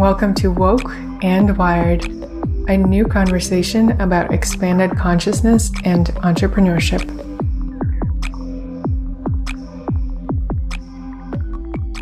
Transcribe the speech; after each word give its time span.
Welcome 0.00 0.32
to 0.36 0.50
Woke 0.50 0.90
and 1.22 1.58
Wired, 1.58 2.06
a 2.68 2.76
new 2.78 3.04
conversation 3.04 3.90
about 4.00 4.32
expanded 4.32 4.96
consciousness 4.96 5.70
and 5.84 6.06
entrepreneurship. 6.24 7.04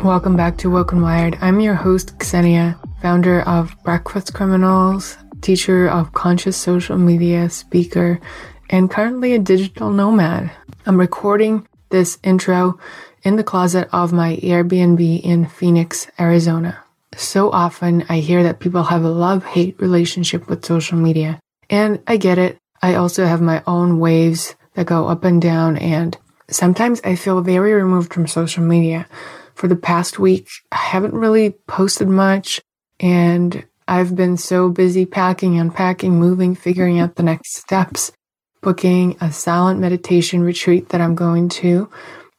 Welcome 0.01 0.37
back 0.37 0.57
to 0.59 0.69
Woke 0.69 0.93
and 0.93 1.01
Wired. 1.01 1.37
I'm 1.41 1.59
your 1.59 1.73
host, 1.73 2.13
Xenia, 2.23 2.79
founder 3.01 3.41
of 3.41 3.75
Breakfast 3.83 4.33
Criminals, 4.33 5.17
teacher 5.41 5.89
of 5.89 6.13
conscious 6.13 6.55
social 6.55 6.97
media, 6.97 7.49
speaker, 7.49 8.21
and 8.69 8.89
currently 8.89 9.33
a 9.33 9.39
digital 9.39 9.91
nomad. 9.91 10.49
I'm 10.85 10.97
recording 10.97 11.67
this 11.89 12.17
intro 12.23 12.79
in 13.23 13.35
the 13.35 13.43
closet 13.43 13.89
of 13.91 14.13
my 14.13 14.37
Airbnb 14.37 15.21
in 15.21 15.47
Phoenix, 15.47 16.09
Arizona. 16.17 16.81
So 17.19 17.51
often 17.51 18.05
I 18.07 18.19
hear 18.19 18.43
that 18.43 18.61
people 18.61 18.83
have 18.83 19.03
a 19.03 19.09
love 19.09 19.43
hate 19.43 19.81
relationship 19.81 20.47
with 20.47 20.63
social 20.63 20.97
media. 20.97 21.37
And 21.69 22.01
I 22.07 22.15
get 22.15 22.37
it. 22.37 22.57
I 22.81 22.95
also 22.95 23.25
have 23.25 23.41
my 23.41 23.61
own 23.67 23.99
waves 23.99 24.55
that 24.75 24.87
go 24.87 25.05
up 25.09 25.25
and 25.25 25.41
down. 25.41 25.75
And 25.75 26.17
sometimes 26.49 27.01
I 27.03 27.15
feel 27.15 27.41
very 27.41 27.73
removed 27.73 28.13
from 28.13 28.25
social 28.25 28.63
media. 28.63 29.05
For 29.53 29.67
the 29.67 29.75
past 29.75 30.17
week, 30.17 30.47
I 30.71 30.77
haven't 30.77 31.13
really 31.13 31.49
posted 31.67 32.07
much. 32.07 32.61
And 33.01 33.65
I've 33.85 34.15
been 34.15 34.37
so 34.37 34.69
busy 34.69 35.05
packing, 35.05 35.59
unpacking, 35.59 36.17
moving, 36.17 36.55
figuring 36.55 37.01
out 37.01 37.15
the 37.15 37.23
next 37.23 37.57
steps, 37.57 38.13
booking 38.61 39.17
a 39.19 39.29
silent 39.29 39.81
meditation 39.81 40.41
retreat 40.41 40.89
that 40.89 41.01
I'm 41.01 41.15
going 41.15 41.49
to 41.49 41.89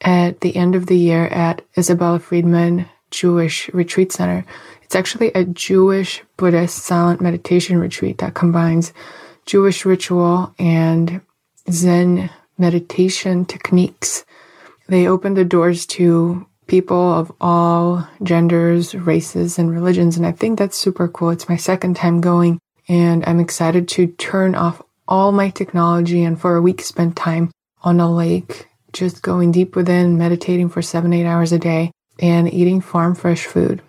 at 0.01 0.41
the 0.41 0.55
end 0.55 0.73
of 0.73 0.87
the 0.87 0.97
year 0.97 1.27
at 1.27 1.61
Isabella 1.77 2.17
Freedman 2.17 2.87
Jewish 3.11 3.69
Retreat 3.69 4.11
Center. 4.11 4.45
It's 4.81 4.95
actually 4.95 5.31
a 5.33 5.45
Jewish 5.45 6.23
Buddhist 6.37 6.79
silent 6.79 7.21
meditation 7.21 7.77
retreat 7.77 8.17
that 8.17 8.33
combines 8.33 8.93
Jewish 9.45 9.85
ritual 9.85 10.53
and 10.57 11.21
Zen 11.69 12.29
meditation 12.57 13.45
techniques. 13.45 14.25
They 14.87 15.07
open 15.07 15.35
the 15.35 15.45
doors 15.45 15.85
to 15.87 16.47
people 16.67 17.13
of 17.13 17.31
all 17.39 18.07
genders, 18.23 18.95
races, 18.95 19.59
and 19.59 19.71
religions. 19.71 20.17
And 20.17 20.25
I 20.25 20.31
think 20.31 20.57
that's 20.57 20.77
super 20.77 21.07
cool. 21.07 21.31
It's 21.31 21.49
my 21.49 21.57
second 21.57 21.95
time 21.95 22.21
going, 22.21 22.59
and 22.87 23.23
I'm 23.25 23.39
excited 23.39 23.87
to 23.89 24.07
turn 24.07 24.55
off 24.55 24.81
all 25.07 25.31
my 25.31 25.49
technology 25.49 26.23
and 26.23 26.39
for 26.39 26.55
a 26.55 26.61
week 26.61 26.81
spend 26.81 27.17
time 27.17 27.51
on 27.83 27.99
a 27.99 28.13
lake, 28.13 28.67
just 28.93 29.21
going 29.21 29.51
deep 29.51 29.75
within, 29.75 30.17
meditating 30.17 30.69
for 30.69 30.81
seven, 30.81 31.11
eight 31.13 31.25
hours 31.25 31.51
a 31.51 31.59
day 31.59 31.91
and 32.21 32.51
eating 32.53 32.79
farm 32.79 33.15
fresh 33.15 33.45
food. 33.45 33.81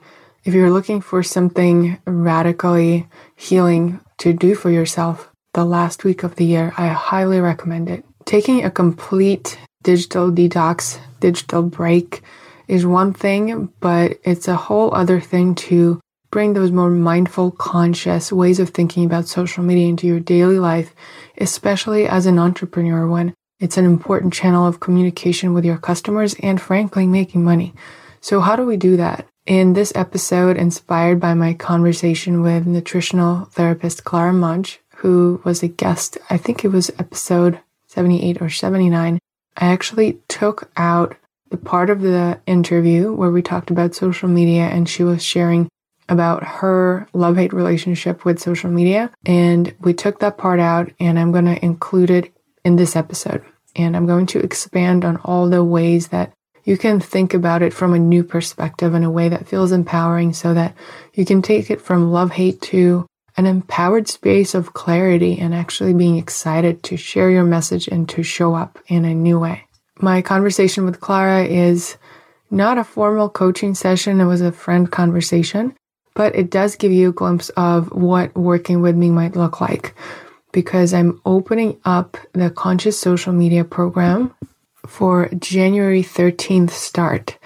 If 0.44 0.54
you're 0.54 0.70
looking 0.70 1.00
for 1.00 1.22
something 1.22 1.98
radically 2.04 3.06
healing 3.36 4.00
to 4.18 4.32
do 4.32 4.54
for 4.54 4.70
yourself 4.70 5.30
the 5.54 5.64
last 5.64 6.02
week 6.02 6.22
of 6.22 6.36
the 6.36 6.44
year, 6.44 6.72
I 6.76 6.88
highly 6.88 7.40
recommend 7.40 7.88
it. 7.88 8.04
Taking 8.24 8.64
a 8.64 8.70
complete 8.70 9.58
digital 9.82 10.32
detox, 10.32 10.98
digital 11.20 11.62
break 11.62 12.22
is 12.66 12.86
one 12.86 13.12
thing, 13.12 13.72
but 13.80 14.18
it's 14.24 14.48
a 14.48 14.56
whole 14.56 14.94
other 14.94 15.20
thing 15.20 15.54
to 15.54 16.00
bring 16.30 16.54
those 16.54 16.70
more 16.70 16.90
mindful, 16.90 17.50
conscious 17.50 18.32
ways 18.32 18.58
of 18.58 18.70
thinking 18.70 19.04
about 19.04 19.28
social 19.28 19.62
media 19.62 19.86
into 19.86 20.06
your 20.06 20.20
daily 20.20 20.58
life, 20.58 20.94
especially 21.38 22.06
as 22.06 22.26
an 22.26 22.38
entrepreneur 22.38 23.06
when 23.06 23.34
it's 23.60 23.76
an 23.76 23.84
important 23.84 24.32
channel 24.32 24.66
of 24.66 24.80
communication 24.80 25.52
with 25.52 25.64
your 25.64 25.76
customers 25.76 26.34
and 26.42 26.60
frankly 26.60 27.06
making 27.06 27.44
money. 27.44 27.74
So, 28.22 28.40
how 28.40 28.54
do 28.54 28.64
we 28.64 28.76
do 28.76 28.96
that? 28.98 29.26
In 29.46 29.72
this 29.72 29.92
episode, 29.96 30.56
inspired 30.56 31.18
by 31.18 31.34
my 31.34 31.54
conversation 31.54 32.40
with 32.40 32.68
nutritional 32.68 33.46
therapist 33.46 34.04
Clara 34.04 34.32
Mudge, 34.32 34.80
who 34.98 35.42
was 35.44 35.64
a 35.64 35.68
guest, 35.68 36.18
I 36.30 36.36
think 36.36 36.64
it 36.64 36.68
was 36.68 36.92
episode 37.00 37.58
78 37.88 38.40
or 38.40 38.48
79, 38.48 39.18
I 39.56 39.66
actually 39.66 40.20
took 40.28 40.70
out 40.76 41.16
the 41.50 41.56
part 41.56 41.90
of 41.90 42.00
the 42.00 42.40
interview 42.46 43.12
where 43.12 43.32
we 43.32 43.42
talked 43.42 43.72
about 43.72 43.96
social 43.96 44.28
media 44.28 44.62
and 44.62 44.88
she 44.88 45.02
was 45.02 45.24
sharing 45.24 45.68
about 46.08 46.44
her 46.44 47.08
love 47.12 47.36
hate 47.36 47.52
relationship 47.52 48.24
with 48.24 48.38
social 48.38 48.70
media. 48.70 49.10
And 49.26 49.74
we 49.80 49.94
took 49.94 50.20
that 50.20 50.38
part 50.38 50.60
out 50.60 50.92
and 51.00 51.18
I'm 51.18 51.32
going 51.32 51.46
to 51.46 51.62
include 51.64 52.10
it 52.10 52.32
in 52.64 52.76
this 52.76 52.94
episode. 52.94 53.44
And 53.74 53.96
I'm 53.96 54.06
going 54.06 54.26
to 54.26 54.38
expand 54.38 55.04
on 55.04 55.16
all 55.18 55.50
the 55.50 55.64
ways 55.64 56.08
that 56.08 56.32
you 56.64 56.76
can 56.76 57.00
think 57.00 57.34
about 57.34 57.62
it 57.62 57.72
from 57.72 57.94
a 57.94 57.98
new 57.98 58.22
perspective 58.22 58.94
in 58.94 59.04
a 59.04 59.10
way 59.10 59.28
that 59.28 59.48
feels 59.48 59.72
empowering 59.72 60.32
so 60.32 60.54
that 60.54 60.74
you 61.14 61.24
can 61.24 61.42
take 61.42 61.70
it 61.70 61.80
from 61.80 62.12
love 62.12 62.30
hate 62.32 62.60
to 62.62 63.06
an 63.36 63.46
empowered 63.46 64.08
space 64.08 64.54
of 64.54 64.74
clarity 64.74 65.38
and 65.38 65.54
actually 65.54 65.94
being 65.94 66.18
excited 66.18 66.82
to 66.82 66.96
share 66.96 67.30
your 67.30 67.44
message 67.44 67.88
and 67.88 68.08
to 68.08 68.22
show 68.22 68.54
up 68.54 68.78
in 68.86 69.04
a 69.04 69.14
new 69.14 69.38
way. 69.38 69.64
My 70.00 70.22
conversation 70.22 70.84
with 70.84 71.00
Clara 71.00 71.44
is 71.44 71.96
not 72.50 72.78
a 72.78 72.84
formal 72.84 73.30
coaching 73.30 73.74
session, 73.74 74.20
it 74.20 74.26
was 74.26 74.42
a 74.42 74.52
friend 74.52 74.90
conversation, 74.90 75.74
but 76.14 76.34
it 76.34 76.50
does 76.50 76.76
give 76.76 76.92
you 76.92 77.08
a 77.08 77.12
glimpse 77.12 77.48
of 77.50 77.90
what 77.92 78.34
working 78.36 78.82
with 78.82 78.94
me 78.94 79.10
might 79.10 79.36
look 79.36 79.60
like 79.60 79.94
because 80.52 80.92
I'm 80.92 81.20
opening 81.24 81.80
up 81.86 82.18
the 82.34 82.50
conscious 82.50 83.00
social 83.00 83.32
media 83.32 83.64
program 83.64 84.34
for 84.86 85.28
January 85.38 86.02
13th 86.02 86.70
start. 86.70 87.38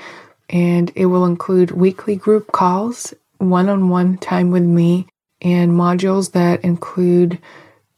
And 0.48 0.92
it 0.94 1.06
will 1.06 1.24
include 1.24 1.72
weekly 1.72 2.16
group 2.16 2.52
calls, 2.52 3.14
one 3.38 3.69
on 3.69 3.88
one 3.88 4.19
time 4.19 4.50
with 4.50 4.62
me, 4.62 5.08
and 5.41 5.72
modules 5.72 6.32
that 6.32 6.64
include 6.64 7.38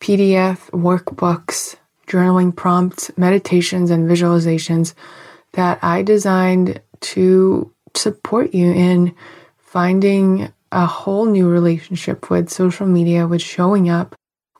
PDF, 0.01 0.71
workbooks, 0.71 1.77
journaling 2.07 2.55
prompts, 2.55 3.11
meditations, 3.17 3.91
and 3.91 4.09
visualizations 4.09 4.95
that 5.53 5.79
I 5.83 6.03
designed 6.03 6.81
to 7.01 7.73
support 7.95 8.55
you 8.55 8.73
in 8.73 9.15
finding 9.59 10.53
a 10.73 10.87
whole 10.87 11.27
new 11.27 11.49
relationship 11.49 12.31
with 12.31 12.51
social 12.51 12.87
media, 12.87 13.27
with 13.27 13.43
showing 13.43 13.89
up, 13.89 14.15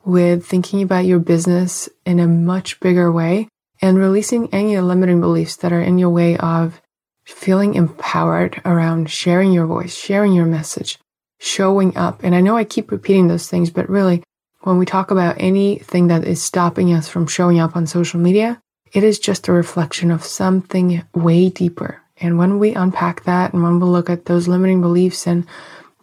with 0.05 0.45
thinking 0.47 0.83
about 0.83 1.05
your 1.05 1.19
business 1.19 1.89
in 2.07 2.21
a 2.21 2.27
much 2.27 2.81
bigger 2.81 3.11
way 3.11 3.49
and 3.81 3.99
releasing 3.99 4.53
any 4.53 4.79
limiting 4.79 5.21
beliefs 5.21 5.57
that 5.57 5.73
are 5.73 5.81
in 5.81 5.99
your 5.99 6.11
way 6.11 6.37
of 6.37 6.81
feeling 7.25 7.75
empowered 7.75 8.61
around 8.65 9.11
sharing 9.11 9.53
your 9.53 9.67
voice, 9.67 9.95
sharing 9.95 10.33
your 10.33 10.47
message, 10.47 10.99
showing 11.39 11.97
up. 11.97 12.23
And 12.23 12.35
I 12.35 12.41
know 12.41 12.57
I 12.57 12.65
keep 12.65 12.91
repeating 12.91 13.29
those 13.29 13.49
things, 13.49 13.71
but 13.71 13.89
really, 13.89 14.23
when 14.63 14.79
we 14.79 14.87
talk 14.87 15.11
about 15.11 15.37
anything 15.39 16.09
that 16.09 16.25
is 16.25 16.43
stopping 16.43 16.93
us 16.93 17.09
from 17.09 17.27
showing 17.27 17.61
up 17.61 17.77
on 17.77 17.87
social 17.87 18.19
media, 18.19 18.61
it 18.93 19.05
is 19.05 19.19
just 19.19 19.47
a 19.47 19.53
reflection 19.53 20.11
of 20.11 20.25
something 20.25 21.05
way 21.15 21.49
deeper. 21.49 22.03
And 22.17 22.39
when 22.39 22.59
we 22.59 22.75
unpack 22.75 23.25
that 23.25 23.53
and 23.53 23.63
when 23.63 23.79
we 23.79 23.87
look 23.87 24.11
at 24.11 24.25
those 24.25 24.49
limiting 24.49 24.81
beliefs 24.81 25.27
and 25.27 25.47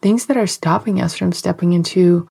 things 0.02 0.28
that 0.28 0.38
are 0.38 0.48
stopping 0.48 1.02
us 1.02 1.18
from 1.18 1.32
stepping 1.32 1.74
into 1.74 2.28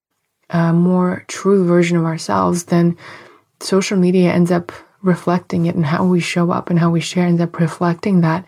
a 0.50 0.72
more 0.72 1.25
true 1.28 1.66
version 1.66 1.97
of 1.97 2.04
ourselves, 2.04 2.65
then 2.65 2.97
social 3.60 3.99
media 3.99 4.33
ends 4.33 4.50
up 4.50 4.72
reflecting 5.04 5.66
it 5.66 5.75
and 5.75 5.87
how 5.87 6.04
we 6.04 6.20
show 6.20 6.50
up 6.50 6.70
and 6.70 6.78
how 6.78 6.91
we 6.91 7.00
share 7.00 7.26
ends 7.26 7.41
up 7.41 7.59
reflecting 7.60 8.22
that. 8.22 8.47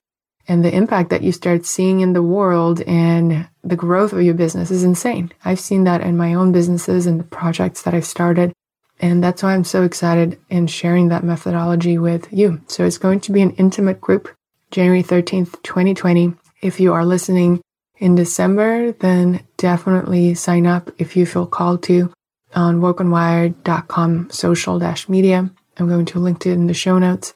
And 0.49 0.65
the 0.65 0.75
impact 0.75 1.11
that 1.11 1.23
you 1.23 1.33
start 1.33 1.67
seeing 1.67 2.01
in 2.01 2.13
the 2.13 2.23
world 2.23 2.81
and 2.83 3.49
the 3.65 3.77
growth 3.77 4.13
of 4.13 4.23
your 4.23 4.35
business 4.35 4.71
is 4.71 4.85
insane. 4.85 5.33
I've 5.45 5.61
seen 5.61 5.85
that 5.85 6.01
in 6.01 6.17
my 6.17 6.35
own 6.35 6.53
businesses 6.53 7.07
and 7.07 7.19
the 7.19 7.25
projects 7.25 7.83
that 7.83 7.95
I've 7.95 8.07
started. 8.07 8.53
And 9.01 9.23
that's 9.23 9.43
why 9.43 9.55
I'm 9.55 9.65
so 9.65 9.83
excited 9.83 10.39
in 10.49 10.69
sharing 10.69 11.09
that 11.09 11.25
methodology 11.25 11.99
with 11.99 12.33
you. 12.33 12.61
So 12.69 12.85
it's 12.85 12.99
going 12.99 13.21
to 13.21 13.33
be 13.33 13.43
an 13.43 13.51
intimate 13.53 14.01
group, 14.01 14.33
January 14.71 15.03
13th, 15.03 15.63
2020. 15.63 16.35
If 16.63 16.81
you 16.81 16.93
are 16.93 17.05
listening 17.05 17.61
in 17.99 18.15
December, 18.15 18.93
then 18.93 19.45
definitely 19.57 20.35
sign 20.35 20.67
up 20.67 20.91
if 20.99 21.17
you 21.17 21.27
feel 21.27 21.47
called 21.47 21.83
to 21.85 22.13
on 22.55 22.81
wokeandwired.com 22.81 24.31
social 24.31 24.79
dash 24.79 25.09
media. 25.09 25.51
I'm 25.79 25.89
going 25.89 26.07
to 26.07 26.19
link 26.19 26.47
it 26.47 26.53
in 26.53 26.67
the 26.67 26.75
show 26.75 26.99
notes. 26.99 27.35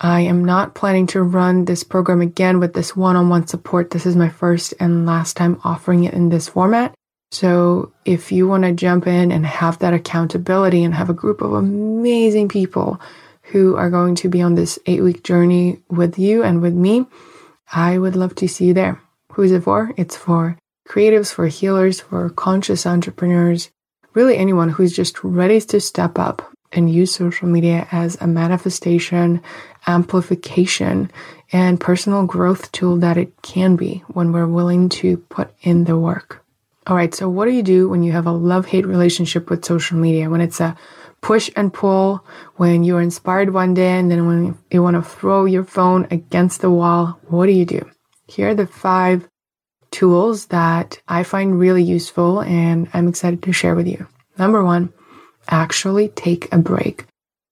I 0.00 0.20
am 0.20 0.44
not 0.44 0.74
planning 0.74 1.06
to 1.08 1.22
run 1.22 1.64
this 1.64 1.82
program 1.82 2.20
again 2.20 2.60
with 2.60 2.72
this 2.72 2.96
one 2.96 3.16
on 3.16 3.28
one 3.28 3.46
support. 3.46 3.90
This 3.90 4.06
is 4.06 4.14
my 4.14 4.28
first 4.28 4.74
and 4.78 5.06
last 5.06 5.36
time 5.36 5.60
offering 5.64 6.04
it 6.04 6.14
in 6.14 6.28
this 6.28 6.48
format. 6.48 6.94
So 7.30 7.92
if 8.04 8.32
you 8.32 8.48
want 8.48 8.64
to 8.64 8.72
jump 8.72 9.06
in 9.06 9.32
and 9.32 9.44
have 9.44 9.80
that 9.80 9.94
accountability 9.94 10.84
and 10.84 10.94
have 10.94 11.10
a 11.10 11.14
group 11.14 11.42
of 11.42 11.52
amazing 11.52 12.48
people 12.48 13.00
who 13.42 13.76
are 13.76 13.90
going 13.90 14.14
to 14.16 14.28
be 14.28 14.40
on 14.40 14.54
this 14.54 14.78
eight 14.86 15.02
week 15.02 15.24
journey 15.24 15.80
with 15.88 16.18
you 16.18 16.42
and 16.42 16.62
with 16.62 16.74
me, 16.74 17.06
I 17.72 17.98
would 17.98 18.16
love 18.16 18.34
to 18.36 18.48
see 18.48 18.66
you 18.66 18.74
there. 18.74 19.00
Who 19.32 19.42
is 19.42 19.52
it 19.52 19.64
for? 19.64 19.92
It's 19.96 20.16
for 20.16 20.58
creatives, 20.88 21.32
for 21.32 21.48
healers, 21.48 22.00
for 22.00 22.30
conscious 22.30 22.86
entrepreneurs, 22.86 23.70
really 24.14 24.36
anyone 24.36 24.70
who's 24.70 24.94
just 24.94 25.22
ready 25.22 25.60
to 25.60 25.80
step 25.80 26.18
up 26.18 26.50
and 26.72 26.92
use 26.92 27.14
social 27.14 27.48
media 27.48 27.86
as 27.92 28.16
a 28.20 28.26
manifestation, 28.26 29.42
amplification, 29.86 31.10
and 31.52 31.80
personal 31.80 32.26
growth 32.26 32.70
tool 32.72 32.96
that 32.98 33.16
it 33.16 33.42
can 33.42 33.76
be 33.76 34.04
when 34.08 34.32
we're 34.32 34.46
willing 34.46 34.88
to 34.88 35.16
put 35.16 35.50
in 35.62 35.84
the 35.84 35.98
work. 35.98 36.44
All 36.86 36.96
right, 36.96 37.14
so 37.14 37.28
what 37.28 37.44
do 37.44 37.50
you 37.52 37.62
do 37.62 37.88
when 37.88 38.02
you 38.02 38.12
have 38.12 38.26
a 38.26 38.32
love 38.32 38.66
hate 38.66 38.86
relationship 38.86 39.50
with 39.50 39.64
social 39.64 39.98
media? 39.98 40.30
When 40.30 40.40
it's 40.40 40.60
a 40.60 40.76
push 41.20 41.50
and 41.56 41.72
pull, 41.72 42.24
when 42.56 42.84
you're 42.84 43.00
inspired 43.00 43.52
one 43.52 43.74
day 43.74 43.98
and 43.98 44.10
then 44.10 44.26
when 44.26 44.58
you 44.70 44.82
want 44.82 44.96
to 44.96 45.02
throw 45.02 45.44
your 45.44 45.64
phone 45.64 46.06
against 46.10 46.60
the 46.60 46.70
wall, 46.70 47.18
what 47.26 47.46
do 47.46 47.52
you 47.52 47.64
do? 47.64 47.88
Here 48.26 48.50
are 48.50 48.54
the 48.54 48.66
five 48.66 49.28
tools 49.90 50.46
that 50.46 51.00
I 51.08 51.22
find 51.22 51.58
really 51.58 51.82
useful 51.82 52.40
and 52.40 52.88
I'm 52.92 53.08
excited 53.08 53.42
to 53.42 53.52
share 53.52 53.74
with 53.74 53.86
you. 53.86 54.06
Number 54.38 54.64
one, 54.64 54.92
actually 55.48 56.08
take 56.08 56.52
a 56.52 56.58
break. 56.58 57.06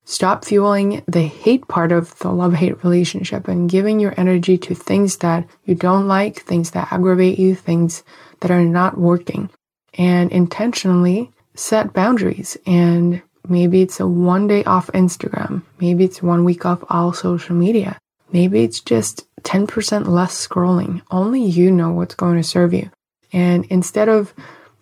Stop 0.05 0.45
fueling 0.45 1.03
the 1.09 1.23
hate 1.23 1.67
part 1.67 1.91
of 1.91 2.17
the 2.21 2.31
love 2.31 2.55
hate 2.55 2.85
relationship 2.85 3.49
and 3.49 3.69
giving 3.69 3.99
your 3.99 4.15
energy 4.17 4.57
to 4.59 4.75
things 4.75 5.17
that 5.17 5.49
you 5.65 5.75
don't 5.75 6.07
like, 6.07 6.43
things 6.43 6.71
that 6.71 6.93
aggravate 6.93 7.39
you, 7.39 7.57
things 7.57 8.05
that 8.41 8.53
are 8.53 8.65
not 8.65 8.99
working. 8.99 9.51
And 9.95 10.31
intentionally 10.31 11.33
set 11.55 11.93
boundaries. 11.93 12.57
And 12.67 13.23
maybe 13.49 13.83
it's 13.83 13.99
a 13.99 14.07
one 14.07 14.47
day 14.47 14.63
off 14.65 14.87
Instagram. 14.89 15.63
Maybe 15.81 16.05
it's 16.05 16.23
one 16.23 16.45
week 16.45 16.65
off 16.65 16.85
all 16.89 17.13
social 17.13 17.57
media. 17.57 17.99
Maybe 18.33 18.63
it's 18.63 18.81
just 18.81 19.27
10% 19.43 20.07
less 20.07 20.47
scrolling. 20.47 21.03
Only 21.11 21.43
you 21.43 21.71
know 21.71 21.91
what's 21.91 22.15
going 22.15 22.37
to 22.37 22.43
serve 22.43 22.75
you. 22.75 22.91
And 23.33 23.65
instead 23.67 24.09
of 24.09 24.35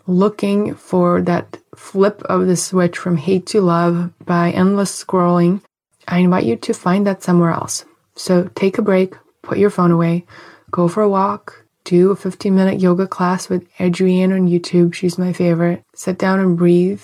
looking 0.07 0.75
for 0.75 1.23
that 1.23 1.59
flip 1.77 2.23
of 2.25 2.47
the 2.47 2.57
switch 2.57 2.99
from 2.99 3.17
hate 3.17 3.47
to 3.47 3.61
love 3.61 4.13
by 4.25 4.51
endless 4.51 5.05
scrolling, 5.05 5.63
I 6.07 6.19
invite 6.19 6.45
you 6.45 6.57
to 6.57 6.75
find 6.75 7.07
that 7.07 7.23
somewhere 7.23 7.51
else. 7.51 7.85
So 8.15 8.51
take 8.55 8.79
a 8.79 8.83
break, 8.83 9.15
put 9.43 9.59
your 9.59 9.71
phone 9.71 9.91
away, 9.91 10.27
go 10.71 10.89
for 10.89 11.03
a 11.03 11.09
walk, 11.09 11.65
do 11.85 12.11
a 12.11 12.17
15 12.17 12.55
minute 12.55 12.81
yoga 12.81 13.07
class 13.07 13.49
with 13.49 13.69
Adriene 13.79 14.35
on 14.35 14.49
YouTube. 14.49 14.95
She's 14.95 15.19
my 15.19 15.33
favorite. 15.33 15.83
Sit 15.95 16.19
down 16.19 16.41
and 16.41 16.57
breathe. 16.57 17.03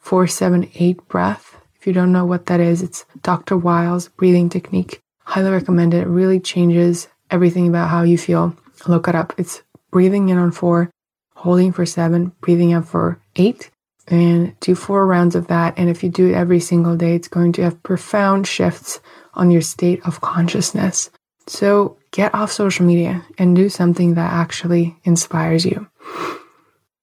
478 0.00 1.08
breath. 1.08 1.56
If 1.78 1.86
you 1.86 1.92
don't 1.92 2.12
know 2.12 2.24
what 2.24 2.46
that 2.46 2.60
is, 2.60 2.82
it's 2.82 3.04
Dr. 3.22 3.56
Weil's 3.56 4.08
breathing 4.08 4.48
technique. 4.48 5.00
Highly 5.24 5.50
recommend 5.50 5.94
it. 5.94 6.02
It 6.02 6.08
really 6.08 6.38
changes 6.38 7.08
everything 7.30 7.68
about 7.68 7.90
how 7.90 8.02
you 8.02 8.16
feel. 8.16 8.56
Look 8.86 9.08
it 9.08 9.14
up. 9.14 9.34
It's 9.36 9.62
breathing 9.90 10.28
in 10.28 10.38
on 10.38 10.52
four, 10.52 10.90
holding 11.34 11.72
for 11.72 11.86
seven, 11.86 12.32
breathing 12.40 12.72
out 12.72 12.86
for 12.86 13.20
eight, 13.34 13.70
and 14.08 14.58
do 14.60 14.74
four 14.74 15.06
rounds 15.06 15.34
of 15.34 15.48
that. 15.48 15.74
And 15.76 15.88
if 15.88 16.02
you 16.02 16.08
do 16.08 16.28
it 16.28 16.34
every 16.34 16.60
single 16.60 16.96
day, 16.96 17.14
it's 17.14 17.28
going 17.28 17.52
to 17.52 17.62
have 17.62 17.82
profound 17.82 18.46
shifts 18.46 19.00
on 19.34 19.50
your 19.50 19.62
state 19.62 20.00
of 20.06 20.20
consciousness. 20.20 21.10
So 21.46 21.98
get 22.10 22.34
off 22.34 22.50
social 22.50 22.86
media 22.86 23.24
and 23.38 23.54
do 23.54 23.68
something 23.68 24.14
that 24.14 24.32
actually 24.32 24.96
inspires 25.04 25.64
you. 25.64 25.86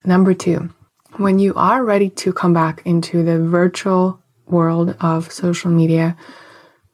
Number 0.06 0.34
two, 0.34 0.70
when 1.18 1.40
you 1.40 1.54
are 1.56 1.84
ready 1.84 2.10
to 2.10 2.34
come 2.34 2.54
back 2.54 2.82
into 2.86 3.24
the 3.24 3.40
virtual 3.40 4.20
world 4.48 4.96
of 5.00 5.32
social 5.32 5.72
media, 5.72 6.18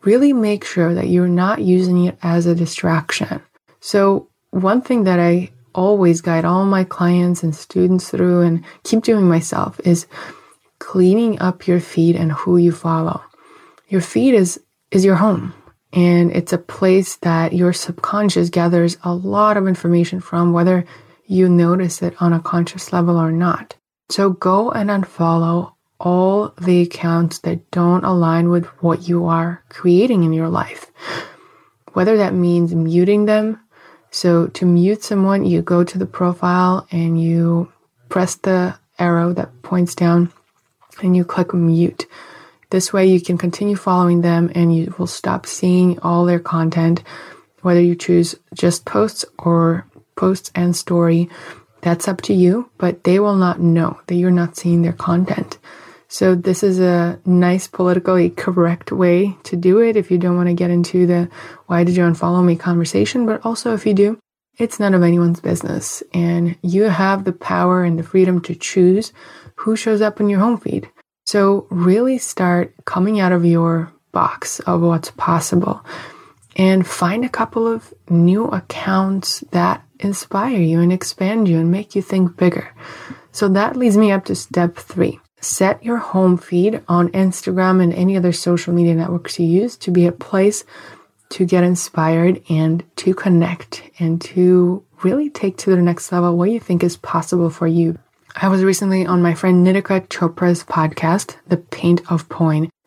really 0.03 0.33
make 0.33 0.63
sure 0.63 0.93
that 0.93 1.07
you're 1.07 1.27
not 1.27 1.61
using 1.61 2.05
it 2.05 2.17
as 2.21 2.45
a 2.45 2.55
distraction. 2.55 3.41
So, 3.79 4.29
one 4.51 4.81
thing 4.81 5.03
that 5.03 5.19
I 5.19 5.51
always 5.79 6.19
guide 6.19 6.43
all 6.43 6.65
my 6.65 6.83
clients 6.83 7.41
and 7.41 7.55
students 7.55 8.09
through 8.09 8.41
and 8.41 8.65
keep 8.83 9.01
doing 9.01 9.29
myself 9.29 9.79
is 9.85 10.07
cleaning 10.79 11.39
up 11.39 11.67
your 11.67 11.79
feed 11.79 12.17
and 12.17 12.33
who 12.33 12.57
you 12.57 12.71
follow. 12.71 13.21
Your 13.87 14.01
feed 14.01 14.33
is 14.33 14.59
is 14.91 15.05
your 15.05 15.15
home 15.15 15.53
and 15.93 16.31
it's 16.31 16.51
a 16.51 16.57
place 16.57 17.15
that 17.17 17.53
your 17.53 17.71
subconscious 17.71 18.49
gathers 18.49 18.97
a 19.03 19.13
lot 19.13 19.55
of 19.55 19.67
information 19.67 20.19
from 20.19 20.51
whether 20.51 20.83
you 21.25 21.47
notice 21.47 22.01
it 22.01 22.13
on 22.19 22.33
a 22.33 22.41
conscious 22.41 22.91
level 22.91 23.17
or 23.17 23.31
not. 23.31 23.77
So 24.09 24.31
go 24.31 24.71
and 24.71 24.89
unfollow 24.89 25.73
all 25.99 26.53
the 26.59 26.81
accounts 26.81 27.39
that 27.39 27.71
don't 27.71 28.03
align 28.03 28.49
with 28.49 28.65
what 28.83 29.07
you 29.07 29.25
are 29.27 29.63
creating 29.69 30.23
in 30.23 30.33
your 30.33 30.49
life. 30.49 30.87
Whether 31.93 32.17
that 32.17 32.33
means 32.33 32.75
muting 32.75 33.25
them 33.25 33.59
so 34.11 34.47
to 34.47 34.65
mute 34.65 35.03
someone, 35.03 35.45
you 35.45 35.61
go 35.61 35.83
to 35.83 35.97
the 35.97 36.05
profile 36.05 36.87
and 36.91 37.21
you 37.21 37.71
press 38.09 38.35
the 38.35 38.77
arrow 38.97 39.33
that 39.33 39.61
points 39.61 39.95
down 39.95 40.31
and 41.01 41.15
you 41.15 41.23
click 41.23 41.53
mute. 41.53 42.05
This 42.71 42.93
way 42.93 43.07
you 43.07 43.21
can 43.21 43.37
continue 43.37 43.75
following 43.75 44.21
them 44.21 44.51
and 44.53 44.75
you 44.75 44.93
will 44.97 45.07
stop 45.07 45.45
seeing 45.45 45.99
all 45.99 46.25
their 46.25 46.39
content, 46.39 47.03
whether 47.61 47.81
you 47.81 47.95
choose 47.95 48.35
just 48.53 48.85
posts 48.85 49.25
or 49.37 49.85
posts 50.15 50.51
and 50.53 50.75
story. 50.75 51.29
That's 51.81 52.07
up 52.07 52.21
to 52.23 52.33
you, 52.33 52.69
but 52.77 53.03
they 53.05 53.19
will 53.19 53.35
not 53.35 53.59
know 53.61 53.99
that 54.07 54.15
you're 54.15 54.31
not 54.31 54.57
seeing 54.57 54.81
their 54.81 54.93
content. 54.93 55.57
So 56.11 56.33
this 56.33 56.63
is 56.63 56.79
a 56.79 57.19
nice 57.23 57.67
politically 57.67 58.31
correct 58.31 58.91
way 58.91 59.37
to 59.43 59.55
do 59.55 59.77
it 59.77 59.95
if 59.95 60.09
you 60.09 60.17
don't 60.17 60.35
want 60.35 60.49
to 60.49 60.55
get 60.55 60.71
into 60.71 61.05
the 61.05 61.29
why 61.67 61.83
did 61.83 61.95
you 61.95 62.03
unfollow 62.03 62.43
me 62.43 62.55
conversation, 62.55 63.27
but 63.27 63.45
also 63.45 63.75
if 63.75 63.85
you 63.85 63.93
do, 63.93 64.19
it's 64.57 64.79
none 64.79 64.95
of 64.95 65.03
anyone's 65.03 65.39
business 65.39 66.01
and 66.11 66.57
you 66.63 66.83
have 66.83 67.25
the 67.25 67.31
power 67.31 67.83
and 67.83 67.99
the 67.99 68.03
freedom 68.03 68.41
to 68.41 68.55
choose 68.55 69.13
who 69.53 69.75
shows 69.75 70.01
up 70.01 70.19
in 70.19 70.29
your 70.29 70.39
home 70.39 70.57
feed. 70.57 70.89
So 71.27 71.67
really 71.69 72.17
start 72.17 72.73
coming 72.85 73.19
out 73.19 73.31
of 73.31 73.45
your 73.45 73.93
box 74.11 74.59
of 74.61 74.81
what's 74.81 75.11
possible 75.11 75.85
and 76.55 76.87
find 76.87 77.23
a 77.23 77.29
couple 77.29 77.67
of 77.67 77.93
new 78.09 78.45
accounts 78.45 79.41
that 79.51 79.83
inspire 79.99 80.59
you 80.59 80.79
and 80.79 80.91
expand 80.91 81.47
you 81.47 81.59
and 81.59 81.69
make 81.69 81.95
you 81.95 82.01
think 82.01 82.35
bigger. 82.35 82.73
So 83.31 83.47
that 83.49 83.75
leads 83.75 83.95
me 83.95 84.11
up 84.11 84.25
to 84.25 84.35
step 84.35 84.75
three 84.75 85.19
set 85.41 85.83
your 85.83 85.97
home 85.97 86.37
feed 86.37 86.81
on 86.87 87.09
Instagram 87.09 87.81
and 87.81 87.93
any 87.93 88.17
other 88.17 88.31
social 88.31 88.73
media 88.73 88.95
networks 88.95 89.39
you 89.39 89.45
use 89.45 89.77
to 89.77 89.91
be 89.91 90.05
a 90.05 90.11
place 90.11 90.63
to 91.29 91.45
get 91.45 91.63
inspired 91.63 92.41
and 92.49 92.83
to 92.97 93.13
connect 93.13 93.83
and 93.99 94.21
to 94.21 94.83
really 95.03 95.29
take 95.29 95.57
to 95.57 95.69
the 95.69 95.81
next 95.81 96.11
level 96.11 96.37
what 96.37 96.49
you 96.49 96.59
think 96.59 96.83
is 96.83 96.97
possible 96.97 97.49
for 97.49 97.67
you. 97.67 97.97
I 98.35 98.47
was 98.47 98.63
recently 98.63 99.05
on 99.05 99.21
my 99.21 99.33
friend 99.33 99.65
Nitika 99.65 100.07
Chopra's 100.07 100.63
podcast, 100.63 101.35
The 101.47 101.57
Paint 101.57 102.11
of 102.11 102.27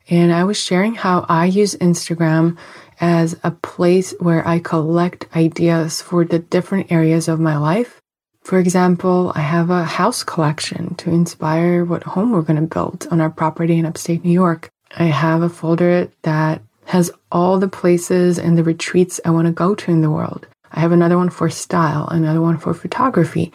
and 0.08 0.32
I 0.32 0.44
was 0.44 0.58
sharing 0.58 0.94
how 0.94 1.24
I 1.28 1.46
use 1.46 1.74
Instagram 1.76 2.58
as 3.00 3.38
a 3.42 3.50
place 3.50 4.14
where 4.20 4.46
I 4.46 4.58
collect 4.58 5.26
ideas 5.34 6.02
for 6.02 6.24
the 6.24 6.38
different 6.38 6.92
areas 6.92 7.28
of 7.28 7.40
my 7.40 7.56
life 7.56 8.01
for 8.42 8.58
example, 8.58 9.32
I 9.34 9.40
have 9.40 9.70
a 9.70 9.84
house 9.84 10.24
collection 10.24 10.94
to 10.96 11.10
inspire 11.10 11.84
what 11.84 12.02
home 12.02 12.32
we're 12.32 12.42
going 12.42 12.60
to 12.60 12.74
build 12.74 13.06
on 13.10 13.20
our 13.20 13.30
property 13.30 13.78
in 13.78 13.86
upstate 13.86 14.24
New 14.24 14.32
York. 14.32 14.68
I 14.96 15.04
have 15.04 15.42
a 15.42 15.48
folder 15.48 16.10
that 16.22 16.60
has 16.86 17.10
all 17.30 17.58
the 17.58 17.68
places 17.68 18.38
and 18.38 18.58
the 18.58 18.64
retreats 18.64 19.20
I 19.24 19.30
want 19.30 19.46
to 19.46 19.52
go 19.52 19.74
to 19.74 19.90
in 19.90 20.02
the 20.02 20.10
world. 20.10 20.46
I 20.72 20.80
have 20.80 20.92
another 20.92 21.16
one 21.16 21.30
for 21.30 21.48
style, 21.50 22.08
another 22.08 22.40
one 22.40 22.58
for 22.58 22.74
photography, 22.74 23.52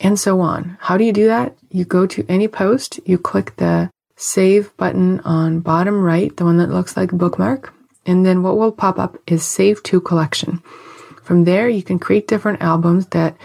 and 0.00 0.18
so 0.18 0.40
on. 0.40 0.76
How 0.80 0.96
do 0.96 1.04
you 1.04 1.12
do 1.12 1.26
that? 1.28 1.56
You 1.70 1.84
go 1.84 2.06
to 2.06 2.26
any 2.28 2.48
post, 2.48 3.00
you 3.06 3.16
click 3.16 3.56
the 3.56 3.90
save 4.16 4.76
button 4.76 5.20
on 5.20 5.60
bottom 5.60 6.02
right, 6.02 6.36
the 6.36 6.44
one 6.44 6.58
that 6.58 6.70
looks 6.70 6.96
like 6.96 7.12
a 7.12 7.16
bookmark, 7.16 7.72
and 8.04 8.26
then 8.26 8.42
what 8.42 8.58
will 8.58 8.72
pop 8.72 8.98
up 8.98 9.16
is 9.26 9.42
save 9.42 9.82
to 9.84 10.00
collection. 10.00 10.62
From 11.22 11.44
there, 11.44 11.68
you 11.68 11.82
can 11.82 11.98
create 11.98 12.26
different 12.26 12.62
albums 12.62 13.06
that 13.08 13.36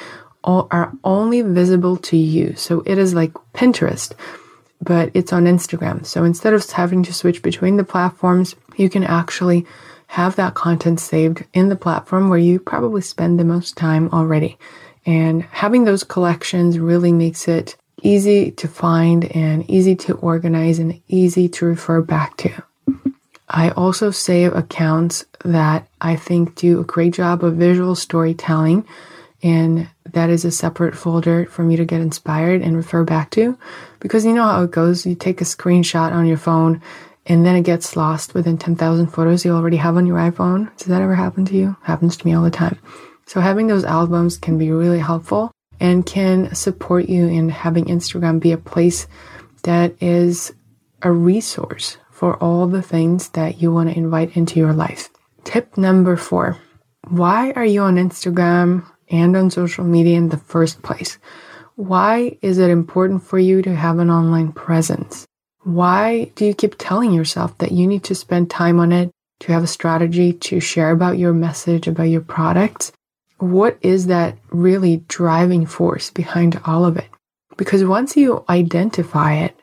are 0.43 0.91
only 1.03 1.41
visible 1.41 1.97
to 1.97 2.17
you. 2.17 2.55
So 2.55 2.83
it 2.85 2.97
is 2.97 3.13
like 3.13 3.33
Pinterest, 3.53 4.13
but 4.81 5.11
it's 5.13 5.33
on 5.33 5.45
Instagram. 5.45 6.05
So 6.05 6.23
instead 6.23 6.53
of 6.53 6.69
having 6.69 7.03
to 7.03 7.13
switch 7.13 7.41
between 7.41 7.77
the 7.77 7.83
platforms, 7.83 8.55
you 8.75 8.89
can 8.89 9.03
actually 9.03 9.65
have 10.07 10.35
that 10.35 10.53
content 10.53 10.99
saved 10.99 11.43
in 11.53 11.69
the 11.69 11.75
platform 11.75 12.29
where 12.29 12.39
you 12.39 12.59
probably 12.59 13.01
spend 13.01 13.39
the 13.39 13.45
most 13.45 13.77
time 13.77 14.09
already. 14.09 14.57
And 15.05 15.43
having 15.43 15.83
those 15.85 16.03
collections 16.03 16.79
really 16.79 17.11
makes 17.11 17.47
it 17.47 17.75
easy 18.01 18.51
to 18.51 18.67
find 18.67 19.25
and 19.35 19.69
easy 19.69 19.95
to 19.95 20.13
organize 20.15 20.79
and 20.79 21.01
easy 21.07 21.47
to 21.49 21.65
refer 21.65 22.01
back 22.01 22.37
to. 22.37 22.51
I 23.49 23.69
also 23.71 24.11
save 24.11 24.53
accounts 24.53 25.25
that 25.43 25.87
I 26.01 26.15
think 26.15 26.55
do 26.55 26.79
a 26.79 26.85
great 26.85 27.13
job 27.13 27.43
of 27.43 27.55
visual 27.55 27.95
storytelling 27.95 28.85
and 29.41 29.89
that 30.13 30.29
is 30.29 30.45
a 30.45 30.51
separate 30.51 30.95
folder 30.95 31.45
for 31.45 31.63
me 31.63 31.75
to 31.75 31.85
get 31.85 32.01
inspired 32.01 32.61
and 32.61 32.75
refer 32.75 33.03
back 33.03 33.29
to. 33.31 33.57
Because 33.99 34.25
you 34.25 34.33
know 34.33 34.43
how 34.43 34.63
it 34.63 34.71
goes 34.71 35.05
you 35.05 35.15
take 35.15 35.41
a 35.41 35.45
screenshot 35.45 36.11
on 36.11 36.25
your 36.25 36.37
phone 36.37 36.81
and 37.25 37.45
then 37.45 37.55
it 37.55 37.63
gets 37.63 37.95
lost 37.95 38.33
within 38.33 38.57
10,000 38.57 39.07
photos 39.07 39.45
you 39.45 39.51
already 39.51 39.77
have 39.77 39.97
on 39.97 40.05
your 40.05 40.17
iPhone. 40.17 40.75
Does 40.77 40.87
that 40.87 41.01
ever 41.01 41.15
happen 41.15 41.45
to 41.45 41.55
you? 41.55 41.75
Happens 41.83 42.17
to 42.17 42.27
me 42.27 42.33
all 42.33 42.43
the 42.43 42.51
time. 42.51 42.79
So 43.25 43.39
having 43.39 43.67
those 43.67 43.85
albums 43.85 44.37
can 44.37 44.57
be 44.57 44.71
really 44.71 44.99
helpful 44.99 45.51
and 45.79 46.05
can 46.05 46.53
support 46.53 47.07
you 47.09 47.27
in 47.27 47.49
having 47.49 47.85
Instagram 47.85 48.39
be 48.39 48.51
a 48.51 48.57
place 48.57 49.07
that 49.63 49.95
is 50.01 50.53
a 51.01 51.11
resource 51.11 51.97
for 52.11 52.35
all 52.37 52.67
the 52.67 52.81
things 52.81 53.29
that 53.29 53.61
you 53.61 53.71
want 53.71 53.89
to 53.89 53.97
invite 53.97 54.35
into 54.35 54.59
your 54.59 54.73
life. 54.73 55.09
Tip 55.43 55.77
number 55.77 56.15
4 56.15 56.57
why 57.09 57.51
are 57.51 57.65
you 57.65 57.81
on 57.81 57.97
Instagram 57.97 58.89
and 59.09 59.35
on 59.35 59.51
social 59.51 59.83
media 59.83 60.17
in 60.17 60.29
the 60.29 60.37
first 60.37 60.81
place? 60.81 61.17
Why 61.75 62.37
is 62.41 62.59
it 62.59 62.69
important 62.69 63.23
for 63.23 63.39
you 63.39 63.61
to 63.63 63.75
have 63.75 63.99
an 63.99 64.09
online 64.09 64.51
presence? 64.51 65.25
Why 65.63 66.31
do 66.35 66.45
you 66.45 66.53
keep 66.53 66.75
telling 66.77 67.11
yourself 67.13 67.57
that 67.57 67.71
you 67.71 67.87
need 67.87 68.03
to 68.05 68.15
spend 68.15 68.49
time 68.49 68.79
on 68.79 68.91
it, 68.91 69.11
to 69.39 69.51
have 69.51 69.63
a 69.63 69.67
strategy 69.67 70.33
to 70.33 70.59
share 70.59 70.91
about 70.91 71.17
your 71.17 71.33
message, 71.33 71.87
about 71.87 72.03
your 72.03 72.21
products? 72.21 72.91
What 73.39 73.77
is 73.81 74.07
that 74.07 74.37
really 74.51 74.97
driving 75.07 75.65
force 75.65 76.09
behind 76.09 76.61
all 76.65 76.85
of 76.85 76.97
it? 76.97 77.09
Because 77.57 77.83
once 77.83 78.15
you 78.15 78.43
identify 78.49 79.35
it, 79.35 79.59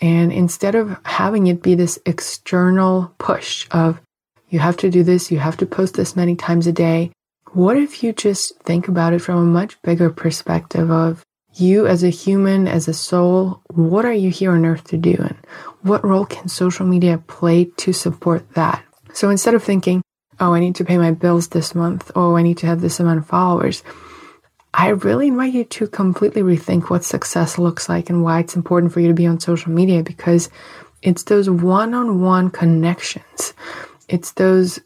and 0.00 0.32
instead 0.32 0.74
of 0.74 0.96
having 1.04 1.46
it 1.46 1.62
be 1.62 1.74
this 1.74 1.98
external 2.06 3.14
push 3.18 3.66
of, 3.70 4.00
you 4.48 4.58
have 4.58 4.76
to 4.78 4.90
do 4.90 5.02
this, 5.02 5.30
you 5.30 5.38
have 5.38 5.56
to 5.58 5.66
post 5.66 5.94
this 5.94 6.16
many 6.16 6.34
times 6.34 6.66
a 6.66 6.72
day, 6.72 7.12
what 7.52 7.76
if 7.76 8.02
you 8.02 8.12
just 8.12 8.58
think 8.60 8.88
about 8.88 9.12
it 9.12 9.20
from 9.20 9.38
a 9.38 9.44
much 9.44 9.80
bigger 9.82 10.10
perspective 10.10 10.90
of 10.90 11.24
you 11.54 11.86
as 11.86 12.04
a 12.04 12.10
human, 12.10 12.68
as 12.68 12.86
a 12.86 12.94
soul, 12.94 13.60
what 13.70 14.04
are 14.04 14.12
you 14.12 14.30
here 14.30 14.52
on 14.52 14.64
earth 14.64 14.84
to 14.84 14.96
do? 14.96 15.16
And 15.18 15.36
what 15.82 16.04
role 16.04 16.26
can 16.26 16.48
social 16.48 16.86
media 16.86 17.18
play 17.18 17.64
to 17.78 17.92
support 17.92 18.54
that? 18.54 18.84
So 19.12 19.30
instead 19.30 19.54
of 19.54 19.62
thinking, 19.64 20.02
oh, 20.38 20.54
I 20.54 20.60
need 20.60 20.76
to 20.76 20.84
pay 20.84 20.96
my 20.96 21.10
bills 21.10 21.48
this 21.48 21.74
month, 21.74 22.10
oh, 22.14 22.36
I 22.36 22.42
need 22.42 22.58
to 22.58 22.66
have 22.66 22.80
this 22.80 23.00
amount 23.00 23.18
of 23.18 23.26
followers, 23.26 23.82
I 24.72 24.90
really 24.90 25.28
invite 25.28 25.52
you 25.52 25.64
to 25.64 25.88
completely 25.88 26.42
rethink 26.42 26.88
what 26.88 27.04
success 27.04 27.58
looks 27.58 27.88
like 27.88 28.08
and 28.08 28.22
why 28.22 28.38
it's 28.38 28.54
important 28.54 28.92
for 28.92 29.00
you 29.00 29.08
to 29.08 29.14
be 29.14 29.26
on 29.26 29.40
social 29.40 29.72
media 29.72 30.04
because 30.04 30.48
it's 31.02 31.24
those 31.24 31.50
one 31.50 31.92
on 31.94 32.20
one 32.20 32.50
connections. 32.50 33.52
It's 34.08 34.32
those 34.32 34.78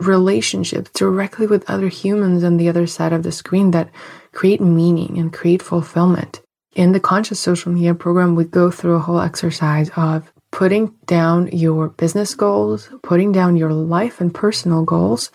relationships 0.00 0.90
directly 0.92 1.46
with 1.46 1.68
other 1.68 1.88
humans 1.88 2.44
on 2.44 2.56
the 2.56 2.68
other 2.68 2.86
side 2.86 3.12
of 3.12 3.22
the 3.22 3.32
screen 3.32 3.70
that 3.72 3.90
create 4.32 4.60
meaning 4.60 5.18
and 5.18 5.32
create 5.32 5.62
fulfillment. 5.62 6.40
In 6.74 6.92
the 6.92 7.00
conscious 7.00 7.40
social 7.40 7.72
media 7.72 7.94
program, 7.94 8.36
we 8.36 8.44
go 8.44 8.70
through 8.70 8.94
a 8.94 9.00
whole 9.00 9.20
exercise 9.20 9.90
of 9.96 10.32
putting 10.52 10.94
down 11.06 11.48
your 11.48 11.88
business 11.88 12.34
goals, 12.34 12.88
putting 13.02 13.32
down 13.32 13.56
your 13.56 13.72
life 13.72 14.20
and 14.20 14.34
personal 14.34 14.84
goals, 14.84 15.30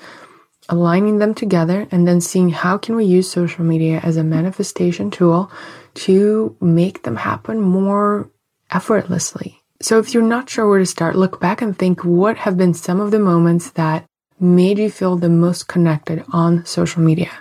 aligning 0.70 1.20
them 1.20 1.34
together, 1.34 1.88
and 1.92 2.08
then 2.08 2.22
seeing 2.22 2.50
how 2.50 2.78
can 2.78 2.96
we 2.96 3.06
use 3.06 3.30
social 3.30 3.64
media 3.64 4.00
as 4.04 4.18
a 4.18 4.24
manifestation 4.24 5.12
tool 5.12 5.52
to 5.94 6.56
make 6.60 7.04
them 7.04 7.16
happen 7.16 7.62
more 7.62 8.30
effortlessly. 8.72 9.62
So 9.82 10.00
if 10.00 10.14
you're 10.14 10.24
not 10.24 10.50
sure 10.50 10.68
where 10.68 10.80
to 10.80 10.86
start, 10.86 11.16
look 11.16 11.40
back 11.40 11.62
and 11.62 11.78
think 11.78 12.04
what 12.04 12.38
have 12.38 12.58
been 12.58 12.74
some 12.74 13.00
of 13.00 13.12
the 13.12 13.20
moments 13.20 13.72
that 13.72 14.06
made 14.40 14.78
you 14.78 14.90
feel 14.90 15.16
the 15.16 15.30
most 15.30 15.68
connected 15.68 16.24
on 16.32 16.66
social 16.66 17.02
media? 17.02 17.32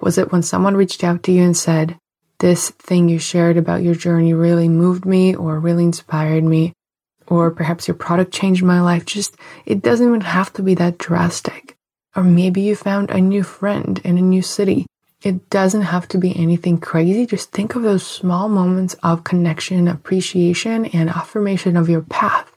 Was 0.00 0.18
it 0.18 0.30
when 0.30 0.42
someone 0.42 0.76
reached 0.76 1.02
out 1.02 1.22
to 1.24 1.32
you 1.32 1.42
and 1.42 1.56
said, 1.56 1.98
this 2.38 2.70
thing 2.70 3.08
you 3.08 3.18
shared 3.18 3.56
about 3.56 3.82
your 3.82 3.96
journey 3.96 4.32
really 4.32 4.68
moved 4.68 5.04
me 5.04 5.34
or 5.34 5.58
really 5.58 5.84
inspired 5.84 6.44
me? 6.44 6.72
Or 7.26 7.50
perhaps 7.50 7.88
your 7.88 7.96
product 7.96 8.32
changed 8.32 8.62
my 8.62 8.80
life. 8.80 9.04
Just, 9.04 9.36
it 9.66 9.82
doesn't 9.82 10.06
even 10.06 10.20
have 10.20 10.52
to 10.54 10.62
be 10.62 10.74
that 10.76 10.98
drastic. 10.98 11.76
Or 12.14 12.22
maybe 12.22 12.60
you 12.62 12.76
found 12.76 13.10
a 13.10 13.20
new 13.20 13.42
friend 13.42 14.00
in 14.04 14.16
a 14.18 14.22
new 14.22 14.42
city. 14.42 14.86
It 15.22 15.50
doesn't 15.50 15.82
have 15.82 16.06
to 16.08 16.18
be 16.18 16.36
anything 16.36 16.78
crazy. 16.78 17.26
Just 17.26 17.50
think 17.50 17.74
of 17.74 17.82
those 17.82 18.06
small 18.06 18.48
moments 18.48 18.94
of 19.02 19.24
connection, 19.24 19.88
appreciation, 19.88 20.86
and 20.86 21.10
affirmation 21.10 21.76
of 21.76 21.88
your 21.88 22.02
path. 22.02 22.50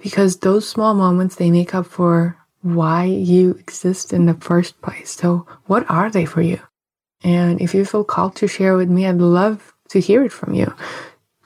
Because 0.00 0.38
those 0.38 0.68
small 0.68 0.94
moments, 0.94 1.36
they 1.36 1.50
make 1.50 1.74
up 1.74 1.86
for 1.86 2.36
why 2.62 3.04
you 3.04 3.52
exist 3.52 4.12
in 4.12 4.26
the 4.26 4.34
first 4.34 4.80
place. 4.82 5.16
So, 5.16 5.46
what 5.66 5.88
are 5.90 6.10
they 6.10 6.24
for 6.24 6.42
you? 6.42 6.60
And 7.22 7.60
if 7.60 7.74
you 7.74 7.84
feel 7.84 8.04
called 8.04 8.36
to 8.36 8.48
share 8.48 8.76
with 8.76 8.88
me, 8.88 9.06
I'd 9.06 9.18
love 9.18 9.74
to 9.90 10.00
hear 10.00 10.24
it 10.24 10.32
from 10.32 10.54
you. 10.54 10.74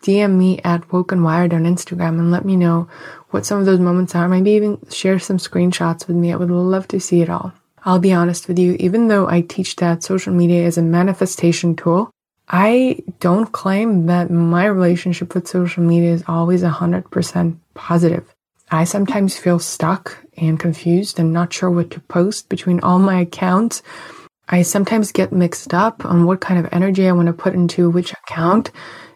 DM 0.02 0.36
me 0.36 0.60
at 0.64 0.92
Woke 0.92 1.12
and 1.12 1.24
Wired 1.24 1.54
on 1.54 1.62
Instagram 1.62 2.18
and 2.18 2.30
let 2.30 2.44
me 2.44 2.56
know 2.56 2.88
what 3.30 3.46
some 3.46 3.60
of 3.60 3.66
those 3.66 3.78
moments 3.78 4.14
are. 4.14 4.28
Maybe 4.28 4.50
even 4.52 4.78
share 4.90 5.18
some 5.18 5.38
screenshots 5.38 6.06
with 6.06 6.16
me. 6.16 6.32
I 6.32 6.36
would 6.36 6.50
love 6.50 6.88
to 6.88 7.00
see 7.00 7.22
it 7.22 7.30
all. 7.30 7.52
I'll 7.84 7.98
be 7.98 8.12
honest 8.12 8.48
with 8.48 8.58
you, 8.58 8.76
even 8.78 9.08
though 9.08 9.28
I 9.28 9.40
teach 9.40 9.76
that 9.76 10.02
social 10.02 10.32
media 10.32 10.66
is 10.66 10.78
a 10.78 10.82
manifestation 10.82 11.74
tool, 11.74 12.10
I 12.48 13.02
don't 13.18 13.50
claim 13.50 14.06
that 14.06 14.30
my 14.30 14.66
relationship 14.66 15.34
with 15.34 15.48
social 15.48 15.82
media 15.82 16.12
is 16.12 16.24
always 16.28 16.62
100% 16.62 17.56
positive. 17.74 18.31
I 18.72 18.84
sometimes 18.84 19.36
feel 19.36 19.58
stuck 19.58 20.16
and 20.34 20.58
confused 20.58 21.18
and 21.18 21.30
not 21.30 21.52
sure 21.52 21.70
what 21.70 21.90
to 21.90 22.00
post 22.00 22.48
between 22.48 22.80
all 22.80 22.98
my 22.98 23.20
accounts. 23.20 23.82
I 24.48 24.62
sometimes 24.62 25.12
get 25.12 25.30
mixed 25.30 25.74
up 25.74 26.06
on 26.06 26.24
what 26.24 26.40
kind 26.40 26.58
of 26.58 26.72
energy 26.72 27.06
I 27.06 27.12
want 27.12 27.26
to 27.26 27.34
put 27.34 27.52
into 27.52 27.90
which 27.90 28.14
account, 28.14 28.70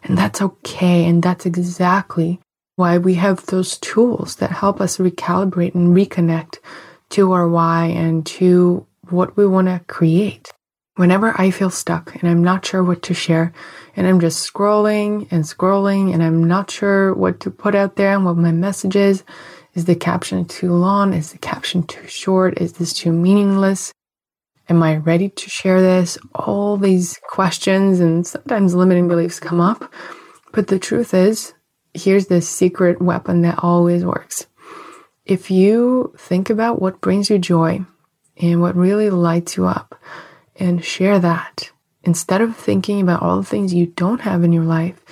and 0.04 0.16
that's 0.16 0.42
okay. 0.42 1.06
And 1.06 1.22
that's 1.22 1.46
exactly 1.46 2.38
why 2.74 2.98
we 2.98 3.14
have 3.14 3.46
those 3.46 3.78
tools 3.78 4.36
that 4.36 4.50
help 4.50 4.78
us 4.78 4.98
recalibrate 4.98 5.74
and 5.74 5.96
reconnect 5.96 6.58
to 7.10 7.32
our 7.32 7.48
why 7.48 7.86
and 7.86 8.26
to 8.26 8.86
what 9.08 9.38
we 9.38 9.46
want 9.46 9.68
to 9.68 9.80
create. 9.86 10.52
Whenever 10.96 11.38
I 11.38 11.50
feel 11.50 11.68
stuck 11.68 12.14
and 12.14 12.28
I'm 12.28 12.42
not 12.42 12.64
sure 12.64 12.82
what 12.82 13.02
to 13.02 13.14
share, 13.14 13.52
and 13.96 14.06
I'm 14.06 14.18
just 14.18 14.50
scrolling 14.50 15.28
and 15.30 15.44
scrolling, 15.44 16.12
and 16.12 16.22
I'm 16.22 16.42
not 16.42 16.70
sure 16.70 17.14
what 17.14 17.40
to 17.40 17.50
put 17.50 17.74
out 17.74 17.96
there 17.96 18.14
and 18.14 18.24
what 18.24 18.38
my 18.38 18.50
message 18.50 18.96
is, 18.96 19.22
is 19.74 19.84
the 19.84 19.94
caption 19.94 20.46
too 20.46 20.72
long? 20.72 21.12
Is 21.12 21.32
the 21.32 21.38
caption 21.38 21.82
too 21.82 22.06
short? 22.06 22.58
Is 22.58 22.74
this 22.74 22.94
too 22.94 23.12
meaningless? 23.12 23.92
Am 24.70 24.82
I 24.82 24.96
ready 24.96 25.28
to 25.28 25.50
share 25.50 25.82
this? 25.82 26.16
All 26.34 26.78
these 26.78 27.20
questions 27.28 28.00
and 28.00 28.26
sometimes 28.26 28.74
limiting 28.74 29.06
beliefs 29.06 29.38
come 29.38 29.60
up. 29.60 29.92
But 30.52 30.68
the 30.68 30.78
truth 30.78 31.12
is, 31.12 31.52
here's 31.92 32.28
the 32.28 32.40
secret 32.40 33.02
weapon 33.02 33.42
that 33.42 33.62
always 33.62 34.02
works. 34.02 34.46
If 35.26 35.50
you 35.50 36.14
think 36.16 36.48
about 36.48 36.80
what 36.80 37.02
brings 37.02 37.28
you 37.28 37.38
joy 37.38 37.84
and 38.38 38.62
what 38.62 38.76
really 38.76 39.10
lights 39.10 39.58
you 39.58 39.66
up 39.66 39.94
and 40.58 40.84
share 40.84 41.18
that, 41.18 41.70
instead 42.02 42.40
of 42.40 42.56
thinking 42.56 43.00
about 43.00 43.22
all 43.22 43.36
the 43.36 43.46
things 43.46 43.74
you 43.74 43.86
don't 43.86 44.22
have 44.22 44.44
in 44.44 44.52
your 44.52 44.64
life, 44.64 45.02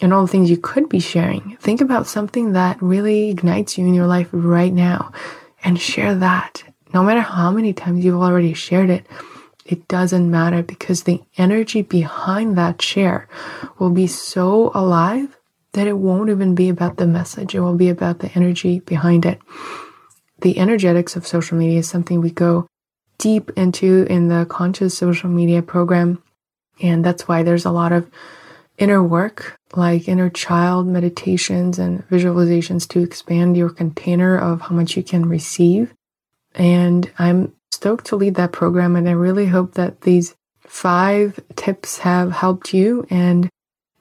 and 0.00 0.12
all 0.12 0.22
the 0.22 0.32
things 0.32 0.50
you 0.50 0.56
could 0.56 0.88
be 0.88 0.98
sharing. 0.98 1.56
Think 1.60 1.80
about 1.80 2.08
something 2.08 2.52
that 2.52 2.82
really 2.82 3.30
ignites 3.30 3.78
you 3.78 3.86
in 3.86 3.94
your 3.94 4.08
life 4.08 4.28
right 4.32 4.72
now 4.72 5.12
and 5.62 5.80
share 5.80 6.14
that. 6.16 6.64
No 6.92 7.02
matter 7.04 7.20
how 7.20 7.52
many 7.52 7.72
times 7.72 8.04
you've 8.04 8.20
already 8.20 8.52
shared 8.52 8.90
it, 8.90 9.06
it 9.64 9.86
doesn't 9.86 10.30
matter 10.30 10.62
because 10.62 11.04
the 11.04 11.22
energy 11.38 11.82
behind 11.82 12.58
that 12.58 12.82
share 12.82 13.28
will 13.78 13.90
be 13.90 14.08
so 14.08 14.72
alive 14.74 15.38
that 15.72 15.86
it 15.86 15.96
won't 15.96 16.30
even 16.30 16.54
be 16.54 16.68
about 16.68 16.96
the 16.96 17.06
message. 17.06 17.54
It 17.54 17.60
will 17.60 17.76
be 17.76 17.88
about 17.88 18.18
the 18.18 18.30
energy 18.34 18.80
behind 18.80 19.24
it. 19.24 19.40
The 20.40 20.58
energetics 20.58 21.14
of 21.14 21.26
social 21.26 21.56
media 21.56 21.78
is 21.78 21.88
something 21.88 22.20
we 22.20 22.30
go 22.30 22.66
deep 23.22 23.50
into 23.56 24.04
in 24.10 24.26
the 24.26 24.44
conscious 24.46 24.98
social 24.98 25.30
media 25.30 25.62
program. 25.62 26.20
And 26.82 27.04
that's 27.04 27.28
why 27.28 27.44
there's 27.44 27.64
a 27.64 27.70
lot 27.70 27.92
of 27.92 28.10
inner 28.78 29.00
work 29.00 29.56
like 29.76 30.08
inner 30.08 30.28
child 30.28 30.88
meditations 30.88 31.78
and 31.78 32.06
visualizations 32.08 32.88
to 32.88 33.00
expand 33.00 33.56
your 33.56 33.70
container 33.70 34.36
of 34.36 34.62
how 34.62 34.74
much 34.74 34.96
you 34.96 35.04
can 35.04 35.28
receive. 35.28 35.94
And 36.54 37.10
I'm 37.16 37.54
stoked 37.70 38.06
to 38.06 38.16
lead 38.16 38.34
that 38.34 38.52
program. 38.52 38.96
And 38.96 39.08
I 39.08 39.12
really 39.12 39.46
hope 39.46 39.74
that 39.74 40.02
these 40.02 40.34
five 40.60 41.38
tips 41.54 41.98
have 41.98 42.32
helped 42.32 42.74
you. 42.74 43.06
And 43.08 43.48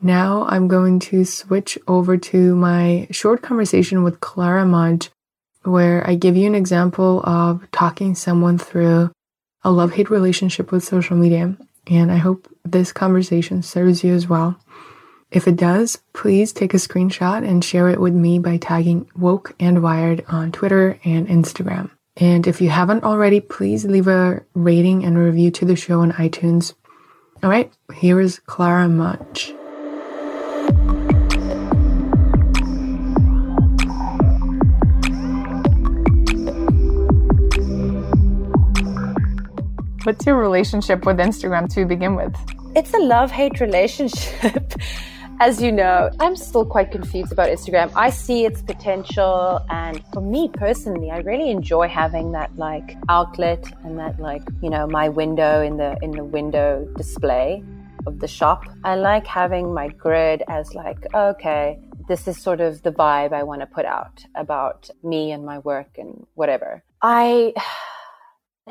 now 0.01 0.45
I'm 0.49 0.67
going 0.67 0.99
to 1.11 1.23
switch 1.25 1.77
over 1.87 2.17
to 2.17 2.55
my 2.55 3.07
short 3.11 3.43
conversation 3.43 4.03
with 4.03 4.19
Clara 4.19 4.65
Mudge, 4.65 5.11
where 5.63 6.07
I 6.07 6.15
give 6.15 6.35
you 6.35 6.47
an 6.47 6.55
example 6.55 7.21
of 7.23 7.69
talking 7.71 8.15
someone 8.15 8.57
through 8.57 9.11
a 9.63 9.71
love 9.71 9.93
hate 9.93 10.09
relationship 10.09 10.71
with 10.71 10.83
social 10.83 11.15
media. 11.15 11.55
And 11.87 12.11
I 12.11 12.17
hope 12.17 12.47
this 12.63 12.91
conversation 12.91 13.61
serves 13.63 14.03
you 14.03 14.13
as 14.13 14.27
well. 14.27 14.59
If 15.31 15.47
it 15.47 15.55
does, 15.55 15.97
please 16.13 16.51
take 16.51 16.73
a 16.73 16.77
screenshot 16.77 17.47
and 17.47 17.63
share 17.63 17.89
it 17.89 17.99
with 17.99 18.13
me 18.13 18.37
by 18.37 18.57
tagging 18.57 19.09
Woke 19.15 19.55
and 19.59 19.81
Wired 19.81 20.25
on 20.27 20.51
Twitter 20.51 20.99
and 21.05 21.27
Instagram. 21.27 21.89
And 22.17 22.45
if 22.45 22.59
you 22.59 22.69
haven't 22.69 23.05
already, 23.05 23.39
please 23.39 23.85
leave 23.85 24.07
a 24.07 24.43
rating 24.53 25.05
and 25.05 25.17
review 25.17 25.49
to 25.51 25.65
the 25.65 25.77
show 25.77 26.01
on 26.01 26.11
iTunes. 26.13 26.73
All 27.41 27.49
right, 27.49 27.71
here 27.93 28.19
is 28.19 28.39
Clara 28.39 28.89
Mudge. 28.89 29.53
What's 40.03 40.25
your 40.25 40.37
relationship 40.37 41.05
with 41.05 41.17
Instagram 41.17 41.71
to 41.75 41.85
begin 41.85 42.15
with? 42.15 42.35
It's 42.75 42.91
a 42.93 42.97
love 42.97 43.29
hate 43.29 43.59
relationship. 43.59 44.73
As 45.39 45.61
you 45.61 45.71
know, 45.71 46.09
I'm 46.19 46.35
still 46.35 46.65
quite 46.65 46.91
confused 46.91 47.31
about 47.31 47.49
Instagram. 47.49 47.91
I 47.95 48.09
see 48.09 48.45
its 48.45 48.61
potential, 48.61 49.59
and 49.69 50.03
for 50.13 50.21
me 50.21 50.49
personally, 50.53 51.11
I 51.11 51.19
really 51.19 51.51
enjoy 51.51 51.87
having 51.87 52.31
that 52.31 52.55
like 52.57 52.97
outlet 53.09 53.71
and 53.83 53.97
that 53.99 54.19
like 54.19 54.43
you 54.61 54.69
know 54.69 54.87
my 54.87 55.09
window 55.09 55.61
in 55.61 55.77
the 55.77 55.97
in 56.01 56.11
the 56.11 56.23
window 56.23 56.87
display. 56.97 57.63
of 58.07 58.19
the 58.19 58.27
shop. 58.27 58.65
I 58.83 58.95
like 58.95 59.27
having 59.27 59.75
my 59.75 59.87
grid 59.89 60.41
as 60.47 60.73
like, 60.73 61.05
okay, 61.13 61.79
this 62.07 62.27
is 62.27 62.41
sort 62.41 62.59
of 62.59 62.81
the 62.81 62.91
vibe 62.91 63.31
I 63.31 63.43
want 63.43 63.61
to 63.61 63.67
put 63.67 63.85
out 63.85 64.25
about 64.33 64.89
me 65.03 65.31
and 65.31 65.45
my 65.45 65.59
work 65.59 65.99
and 65.99 66.25
whatever. 66.33 66.83
I 67.01 67.53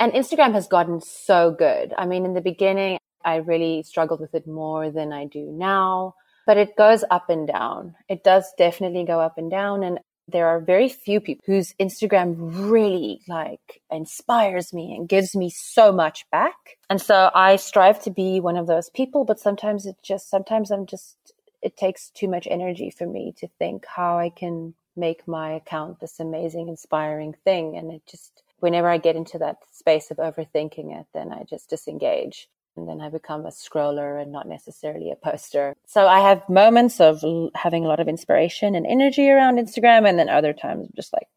and 0.00 0.12
Instagram 0.14 0.54
has 0.54 0.66
gotten 0.66 1.00
so 1.02 1.54
good. 1.56 1.92
I 1.96 2.06
mean, 2.06 2.24
in 2.24 2.32
the 2.32 2.40
beginning, 2.40 2.98
I 3.22 3.36
really 3.36 3.82
struggled 3.82 4.18
with 4.18 4.34
it 4.34 4.46
more 4.46 4.90
than 4.90 5.12
I 5.12 5.26
do 5.26 5.44
now, 5.52 6.14
but 6.46 6.56
it 6.56 6.74
goes 6.74 7.04
up 7.10 7.28
and 7.28 7.46
down. 7.46 7.94
It 8.08 8.24
does 8.24 8.46
definitely 8.56 9.04
go 9.04 9.20
up 9.20 9.36
and 9.36 9.50
down. 9.50 9.84
And 9.84 10.00
there 10.26 10.48
are 10.48 10.58
very 10.58 10.88
few 10.88 11.20
people 11.20 11.42
whose 11.44 11.74
Instagram 11.74 12.34
really 12.70 13.20
like 13.28 13.82
inspires 13.90 14.72
me 14.72 14.94
and 14.96 15.06
gives 15.06 15.36
me 15.36 15.50
so 15.50 15.92
much 15.92 16.24
back. 16.30 16.78
And 16.88 17.00
so 17.00 17.30
I 17.34 17.56
strive 17.56 18.02
to 18.04 18.10
be 18.10 18.40
one 18.40 18.56
of 18.56 18.66
those 18.66 18.88
people, 18.88 19.26
but 19.26 19.38
sometimes 19.38 19.84
it 19.84 19.96
just, 20.02 20.30
sometimes 20.30 20.70
I'm 20.70 20.86
just, 20.86 21.16
it 21.60 21.76
takes 21.76 22.08
too 22.08 22.28
much 22.28 22.48
energy 22.50 22.88
for 22.88 23.06
me 23.06 23.34
to 23.36 23.48
think 23.58 23.84
how 23.84 24.18
I 24.18 24.30
can 24.30 24.72
make 24.96 25.28
my 25.28 25.52
account 25.52 26.00
this 26.00 26.20
amazing, 26.20 26.68
inspiring 26.68 27.34
thing. 27.44 27.76
And 27.76 27.92
it 27.92 28.02
just, 28.06 28.42
whenever 28.60 28.88
I 28.88 28.98
get 28.98 29.16
into 29.16 29.38
that 29.38 29.56
space 29.72 30.10
of 30.10 30.18
overthinking 30.18 30.98
it, 30.98 31.06
then 31.12 31.32
I 31.32 31.44
just 31.48 31.70
disengage 31.70 32.48
and 32.76 32.88
then 32.88 33.00
I 33.00 33.08
become 33.08 33.46
a 33.46 33.50
scroller 33.50 34.20
and 34.20 34.32
not 34.32 34.48
necessarily 34.48 35.10
a 35.10 35.16
poster. 35.16 35.74
So 35.86 36.06
I 36.06 36.20
have 36.20 36.48
moments 36.48 37.00
of 37.00 37.22
l- 37.22 37.50
having 37.54 37.84
a 37.84 37.88
lot 37.88 38.00
of 38.00 38.08
inspiration 38.08 38.74
and 38.74 38.86
energy 38.86 39.28
around 39.28 39.58
Instagram, 39.58 40.08
and 40.08 40.18
then 40.18 40.28
other 40.28 40.52
times 40.52 40.86
I'm 40.86 40.92
just 40.96 41.12
like, 41.12 41.28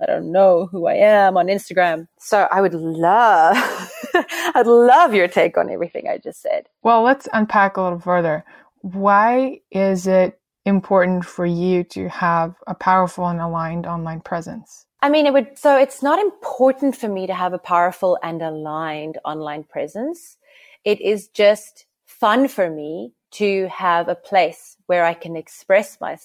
I 0.00 0.06
don't 0.06 0.32
know 0.32 0.66
who 0.66 0.86
I 0.86 0.94
am 0.94 1.36
on 1.36 1.46
Instagram. 1.46 2.08
So 2.18 2.48
I 2.50 2.60
would 2.60 2.74
love, 2.74 3.56
I'd 4.54 4.66
love 4.66 5.14
your 5.14 5.28
take 5.28 5.56
on 5.56 5.70
everything 5.70 6.08
I 6.08 6.18
just 6.18 6.42
said. 6.42 6.66
Well, 6.82 7.02
let's 7.02 7.28
unpack 7.32 7.76
a 7.76 7.82
little 7.82 8.00
further. 8.00 8.44
Why 8.80 9.60
is 9.70 10.06
it 10.06 10.40
important 10.64 11.24
for 11.24 11.46
you 11.46 11.84
to 11.84 12.08
have 12.08 12.54
a 12.66 12.74
powerful 12.74 13.26
and 13.26 13.40
aligned 13.40 13.86
online 13.86 14.20
presence? 14.20 14.86
I 15.02 15.10
mean, 15.10 15.26
it 15.26 15.32
would, 15.32 15.58
so 15.58 15.76
it's 15.76 16.02
not 16.02 16.20
important 16.20 16.96
for 16.96 17.08
me 17.08 17.26
to 17.26 17.34
have 17.34 17.52
a 17.52 17.58
powerful 17.58 18.18
and 18.22 18.40
aligned 18.40 19.18
online 19.24 19.64
presence 19.64 20.38
it 20.84 21.00
is 21.00 21.28
just 21.28 21.86
fun 22.06 22.48
for 22.48 22.68
me 22.70 23.12
to 23.32 23.68
have 23.68 24.08
a 24.08 24.14
place 24.14 24.76
where 24.86 25.04
I 25.04 25.14
can 25.14 25.36
express 25.36 25.98
my, 26.00 26.18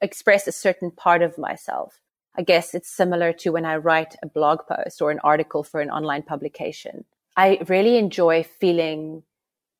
express 0.00 0.46
a 0.46 0.52
certain 0.52 0.90
part 0.90 1.22
of 1.22 1.38
myself. 1.38 2.00
I 2.36 2.42
guess 2.42 2.74
it's 2.74 2.88
similar 2.88 3.32
to 3.34 3.50
when 3.50 3.64
I 3.64 3.76
write 3.76 4.16
a 4.22 4.26
blog 4.26 4.60
post 4.68 5.02
or 5.02 5.10
an 5.10 5.20
article 5.22 5.62
for 5.62 5.80
an 5.80 5.90
online 5.90 6.22
publication. 6.22 7.04
I 7.36 7.60
really 7.68 7.98
enjoy 7.98 8.44
feeling 8.44 9.22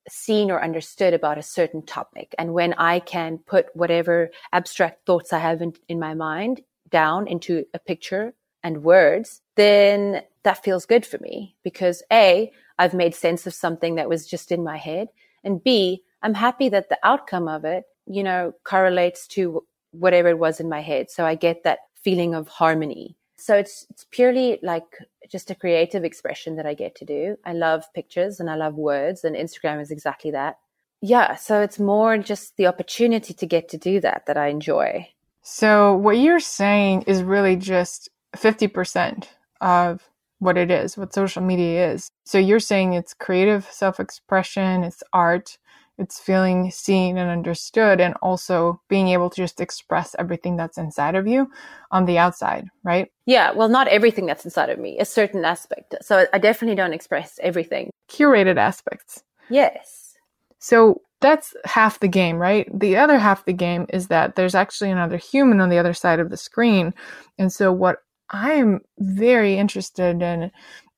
seen 0.07 0.49
or 0.49 0.63
understood 0.63 1.13
about 1.13 1.37
a 1.37 1.43
certain 1.43 1.85
topic. 1.85 2.33
And 2.37 2.53
when 2.53 2.73
I 2.73 2.99
can 2.99 3.37
put 3.37 3.67
whatever 3.75 4.31
abstract 4.53 5.05
thoughts 5.05 5.33
I 5.33 5.39
have 5.39 5.61
in, 5.61 5.73
in 5.87 5.99
my 5.99 6.13
mind 6.13 6.61
down 6.89 7.27
into 7.27 7.65
a 7.73 7.79
picture 7.79 8.33
and 8.63 8.83
words, 8.83 9.41
then 9.55 10.21
that 10.43 10.63
feels 10.63 10.85
good 10.85 11.05
for 11.05 11.17
me 11.19 11.55
because 11.63 12.03
A, 12.11 12.51
I've 12.77 12.93
made 12.93 13.15
sense 13.15 13.45
of 13.45 13.53
something 13.53 13.95
that 13.95 14.09
was 14.09 14.27
just 14.27 14.51
in 14.51 14.63
my 14.63 14.77
head. 14.77 15.09
And 15.43 15.63
B, 15.63 16.03
I'm 16.21 16.33
happy 16.33 16.69
that 16.69 16.89
the 16.89 16.99
outcome 17.03 17.47
of 17.47 17.65
it, 17.65 17.83
you 18.05 18.23
know, 18.23 18.53
correlates 18.63 19.27
to 19.27 19.65
whatever 19.91 20.29
it 20.29 20.39
was 20.39 20.59
in 20.59 20.69
my 20.69 20.81
head. 20.81 21.09
So 21.09 21.25
I 21.25 21.35
get 21.35 21.63
that 21.63 21.79
feeling 22.01 22.35
of 22.35 22.47
harmony. 22.47 23.15
So 23.37 23.55
it's, 23.55 23.85
it's 23.89 24.05
purely 24.11 24.59
like 24.61 24.83
just 25.29 25.49
a 25.49 25.55
creative 25.55 26.03
expression 26.03 26.55
that 26.57 26.65
I 26.65 26.73
get 26.73 26.95
to 26.95 27.05
do. 27.05 27.37
I 27.45 27.53
love 27.53 27.85
pictures 27.93 28.39
and 28.39 28.49
I 28.49 28.55
love 28.55 28.75
words 28.75 29.23
and 29.23 29.35
Instagram 29.35 29.81
is 29.81 29.91
exactly 29.91 30.31
that. 30.31 30.57
Yeah. 31.01 31.35
So 31.35 31.61
it's 31.61 31.79
more 31.79 32.17
just 32.17 32.57
the 32.57 32.67
opportunity 32.67 33.33
to 33.33 33.45
get 33.45 33.69
to 33.69 33.77
do 33.77 34.01
that 34.01 34.25
that 34.27 34.37
I 34.37 34.47
enjoy. 34.47 35.07
So 35.41 35.95
what 35.95 36.17
you're 36.17 36.41
saying 36.41 37.03
is 37.03 37.23
really 37.23 37.55
just 37.55 38.09
50% 38.35 39.27
of 39.61 40.09
what 40.39 40.57
it 40.57 40.71
is, 40.71 40.97
what 40.97 41.13
social 41.13 41.41
media 41.41 41.91
is. 41.91 42.09
So 42.25 42.37
you're 42.37 42.59
saying 42.59 42.93
it's 42.93 43.13
creative 43.13 43.65
self 43.65 43.99
expression, 43.99 44.83
it's 44.83 45.03
art, 45.11 45.57
it's 45.97 46.19
feeling 46.19 46.71
seen 46.71 47.17
and 47.17 47.29
understood, 47.29 47.99
and 47.99 48.15
also 48.21 48.81
being 48.87 49.09
able 49.09 49.29
to 49.29 49.35
just 49.35 49.59
express 49.59 50.15
everything 50.17 50.55
that's 50.55 50.77
inside 50.77 51.15
of 51.15 51.27
you 51.27 51.51
on 51.91 52.05
the 52.05 52.17
outside, 52.17 52.69
right? 52.83 53.11
Yeah, 53.25 53.51
well, 53.51 53.67
not 53.67 53.89
everything 53.89 54.25
that's 54.25 54.45
inside 54.45 54.69
of 54.69 54.79
me, 54.79 54.97
a 54.97 55.05
certain 55.05 55.43
aspect. 55.43 55.95
So 56.01 56.25
I 56.31 56.37
definitely 56.37 56.75
don't 56.75 56.93
express 56.93 57.37
everything. 57.43 57.89
Curated 58.09 58.57
aspects. 58.57 59.23
Yes. 59.49 60.15
So 60.59 61.01
that's 61.21 61.53
half 61.65 61.99
the 61.99 62.07
game, 62.07 62.37
right? 62.37 62.67
The 62.77 62.95
other 62.95 63.19
half 63.19 63.43
the 63.43 63.53
game 63.53 63.85
is 63.89 64.07
that 64.07 64.35
there's 64.35 64.55
actually 64.55 64.91
another 64.91 65.17
human 65.17 65.59
on 65.59 65.69
the 65.69 65.77
other 65.77 65.93
side 65.93 66.19
of 66.19 66.29
the 66.29 66.37
screen. 66.37 66.93
And 67.37 67.51
so 67.51 67.73
what 67.73 67.97
I'm 68.31 68.81
very 68.99 69.57
interested 69.57 70.21
in 70.21 70.51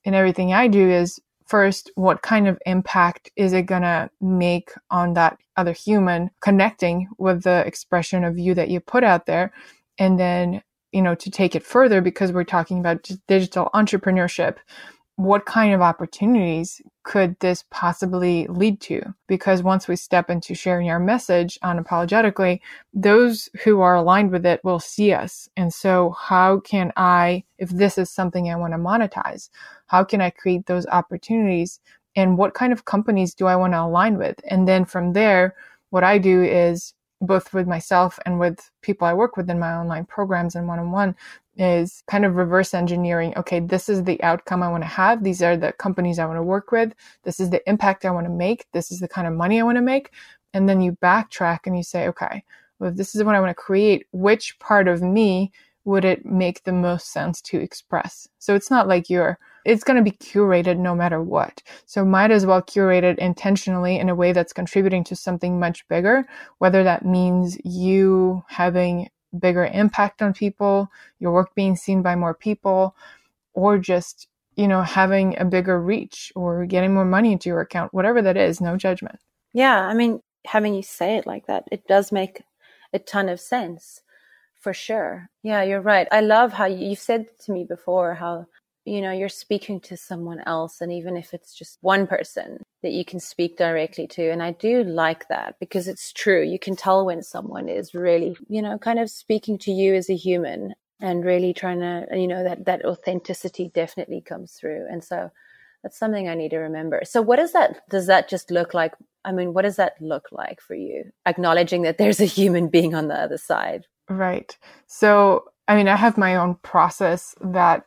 in 0.03 0.13
everything 0.13 0.53
I 0.53 0.67
do 0.67 0.89
is 0.89 1.19
first 1.45 1.91
what 1.95 2.21
kind 2.21 2.47
of 2.47 2.57
impact 2.65 3.29
is 3.35 3.53
it 3.53 3.63
going 3.63 3.83
to 3.83 4.09
make 4.19 4.71
on 4.89 5.13
that 5.13 5.37
other 5.57 5.73
human 5.73 6.31
connecting 6.41 7.07
with 7.17 7.43
the 7.43 7.65
expression 7.67 8.23
of 8.23 8.39
you 8.39 8.53
that 8.55 8.69
you 8.69 8.79
put 8.79 9.03
out 9.03 9.25
there? 9.25 9.53
And 9.99 10.19
then 10.19 10.61
you 10.91 11.01
know 11.01 11.15
to 11.15 11.31
take 11.31 11.55
it 11.55 11.65
further 11.65 12.01
because 12.01 12.31
we're 12.31 12.43
talking 12.43 12.79
about 12.79 13.09
digital 13.27 13.69
entrepreneurship 13.73 14.57
what 15.23 15.45
kind 15.45 15.71
of 15.71 15.81
opportunities 15.81 16.81
could 17.03 17.39
this 17.41 17.63
possibly 17.69 18.47
lead 18.47 18.81
to? 18.81 19.13
Because 19.27 19.61
once 19.61 19.87
we 19.87 19.95
step 19.95 20.31
into 20.31 20.55
sharing 20.55 20.89
our 20.89 20.99
message 20.99 21.59
unapologetically, 21.63 22.59
those 22.91 23.47
who 23.63 23.81
are 23.81 23.95
aligned 23.95 24.31
with 24.31 24.47
it 24.47 24.61
will 24.63 24.79
see 24.79 25.13
us. 25.13 25.47
And 25.55 25.71
so 25.71 26.15
how 26.19 26.59
can 26.61 26.91
I, 26.97 27.43
if 27.59 27.69
this 27.69 27.99
is 27.99 28.09
something 28.09 28.49
I 28.49 28.55
want 28.55 28.73
to 28.73 28.79
monetize, 28.79 29.49
how 29.87 30.03
can 30.03 30.21
I 30.21 30.31
create 30.31 30.65
those 30.65 30.87
opportunities? 30.87 31.79
And 32.15 32.35
what 32.35 32.55
kind 32.55 32.73
of 32.73 32.85
companies 32.85 33.35
do 33.35 33.45
I 33.45 33.55
want 33.55 33.73
to 33.73 33.81
align 33.81 34.17
with? 34.17 34.39
And 34.47 34.67
then 34.67 34.85
from 34.85 35.13
there, 35.13 35.55
what 35.91 36.03
I 36.03 36.17
do 36.17 36.41
is 36.41 36.95
both 37.21 37.53
with 37.53 37.67
myself 37.67 38.19
and 38.25 38.39
with 38.39 38.71
people 38.81 39.07
I 39.07 39.13
work 39.13 39.37
with 39.37 39.49
in 39.49 39.59
my 39.59 39.73
online 39.73 40.05
programs 40.05 40.55
and 40.55 40.67
one 40.67 40.79
on 40.79 40.91
one 40.91 41.15
is 41.57 42.03
kind 42.07 42.25
of 42.25 42.35
reverse 42.35 42.73
engineering. 42.73 43.33
Okay, 43.37 43.59
this 43.59 43.89
is 43.89 44.03
the 44.03 44.21
outcome 44.23 44.63
I 44.63 44.69
want 44.69 44.83
to 44.83 44.89
have. 44.89 45.23
These 45.23 45.41
are 45.41 45.57
the 45.57 45.73
companies 45.73 46.19
I 46.19 46.25
want 46.25 46.37
to 46.37 46.43
work 46.43 46.71
with. 46.71 46.93
This 47.23 47.39
is 47.39 47.49
the 47.49 47.67
impact 47.69 48.05
I 48.05 48.11
want 48.11 48.25
to 48.25 48.31
make. 48.31 48.65
This 48.71 48.91
is 48.91 48.99
the 48.99 49.07
kind 49.07 49.27
of 49.27 49.33
money 49.33 49.59
I 49.59 49.63
want 49.63 49.77
to 49.77 49.81
make. 49.81 50.11
And 50.53 50.67
then 50.67 50.81
you 50.81 50.93
backtrack 51.03 51.59
and 51.65 51.75
you 51.75 51.83
say, 51.83 52.07
okay, 52.07 52.43
well, 52.79 52.89
if 52.89 52.95
this 52.95 53.15
is 53.15 53.23
what 53.23 53.35
I 53.35 53.39
want 53.39 53.51
to 53.51 53.55
create, 53.55 54.07
which 54.11 54.57
part 54.59 54.87
of 54.87 55.01
me 55.01 55.51
would 55.83 56.05
it 56.05 56.25
make 56.25 56.63
the 56.63 56.73
most 56.73 57.11
sense 57.11 57.41
to 57.41 57.59
express? 57.59 58.27
So 58.39 58.55
it's 58.55 58.69
not 58.69 58.87
like 58.87 59.09
you're, 59.09 59.37
it's 59.65 59.83
going 59.83 59.97
to 59.97 60.03
be 60.03 60.17
curated 60.17 60.77
no 60.77 60.95
matter 60.95 61.21
what. 61.21 61.61
So 61.85 62.05
might 62.05 62.31
as 62.31 62.45
well 62.45 62.61
curate 62.61 63.03
it 63.03 63.19
intentionally 63.19 63.97
in 63.97 64.09
a 64.09 64.15
way 64.15 64.31
that's 64.31 64.53
contributing 64.53 65.03
to 65.05 65.15
something 65.15 65.59
much 65.59 65.87
bigger, 65.87 66.25
whether 66.59 66.83
that 66.83 67.05
means 67.05 67.57
you 67.63 68.43
having 68.47 69.09
bigger 69.37 69.65
impact 69.65 70.21
on 70.21 70.33
people, 70.33 70.91
your 71.19 71.31
work 71.31 71.53
being 71.55 71.75
seen 71.75 72.01
by 72.01 72.15
more 72.15 72.33
people, 72.33 72.95
or 73.53 73.77
just, 73.77 74.27
you 74.55 74.67
know, 74.67 74.81
having 74.81 75.37
a 75.39 75.45
bigger 75.45 75.81
reach 75.81 76.31
or 76.35 76.65
getting 76.65 76.93
more 76.93 77.05
money 77.05 77.31
into 77.31 77.49
your 77.49 77.61
account, 77.61 77.93
whatever 77.93 78.21
that 78.21 78.37
is, 78.37 78.61
no 78.61 78.77
judgment. 78.77 79.19
Yeah. 79.53 79.81
I 79.81 79.93
mean, 79.93 80.21
having 80.45 80.73
you 80.73 80.83
say 80.83 81.17
it 81.17 81.27
like 81.27 81.47
that, 81.47 81.65
it 81.71 81.87
does 81.87 82.11
make 82.11 82.43
a 82.93 82.99
ton 82.99 83.29
of 83.29 83.39
sense 83.39 84.01
for 84.59 84.73
sure. 84.73 85.29
Yeah, 85.43 85.63
you're 85.63 85.81
right. 85.81 86.07
I 86.11 86.21
love 86.21 86.53
how 86.53 86.65
you, 86.65 86.89
you've 86.89 86.99
said 86.99 87.25
to 87.45 87.51
me 87.51 87.63
before 87.63 88.13
how 88.15 88.47
you 88.85 89.01
know 89.01 89.11
you're 89.11 89.29
speaking 89.29 89.79
to 89.79 89.95
someone 89.95 90.41
else 90.45 90.81
and 90.81 90.91
even 90.91 91.15
if 91.15 91.33
it's 91.33 91.53
just 91.53 91.77
one 91.81 92.07
person 92.07 92.63
that 92.81 92.91
you 92.91 93.05
can 93.05 93.19
speak 93.19 93.57
directly 93.57 94.07
to 94.07 94.29
and 94.31 94.41
i 94.41 94.51
do 94.51 94.83
like 94.83 95.27
that 95.27 95.55
because 95.59 95.87
it's 95.87 96.11
true. 96.11 96.43
You 96.43 96.59
can 96.59 96.75
tell 96.75 97.05
when 97.05 97.21
someone 97.23 97.69
is 97.69 97.93
really 97.93 98.35
you 98.47 98.61
know 98.61 98.77
kind 98.77 98.99
of 98.99 99.09
speaking 99.09 99.57
to 99.59 99.71
you 99.71 99.93
as 99.95 100.09
a 100.09 100.15
human 100.15 100.73
and 100.99 101.25
really 101.25 101.53
trying 101.53 101.79
to 101.79 102.07
you 102.11 102.27
know 102.27 102.43
that 102.43 102.65
that 102.65 102.85
authenticity 102.85 103.71
definitely 103.73 104.21
comes 104.21 104.53
through. 104.53 104.85
And 104.89 105.03
so 105.03 105.31
that's 105.83 105.97
something 105.97 106.27
i 106.27 106.35
need 106.35 106.49
to 106.49 106.57
remember. 106.57 107.01
So 107.05 107.21
what 107.21 107.37
does 107.37 107.53
that 107.53 107.87
does 107.89 108.07
that 108.07 108.29
just 108.29 108.51
look 108.51 108.73
like? 108.73 108.93
I 109.23 109.31
mean 109.31 109.53
what 109.53 109.63
does 109.63 109.77
that 109.77 109.93
look 110.01 110.27
like 110.31 110.59
for 110.61 110.75
you 110.75 111.11
acknowledging 111.25 111.83
that 111.83 111.97
there's 111.97 112.19
a 112.19 112.25
human 112.25 112.67
being 112.67 112.95
on 112.95 113.07
the 113.07 113.15
other 113.15 113.37
side? 113.37 113.85
Right. 114.09 114.57
So 114.87 115.45
i 115.67 115.75
mean 115.75 115.87
i 115.87 115.95
have 115.95 116.17
my 116.17 116.35
own 116.35 116.55
process 116.63 117.35
that 117.41 117.85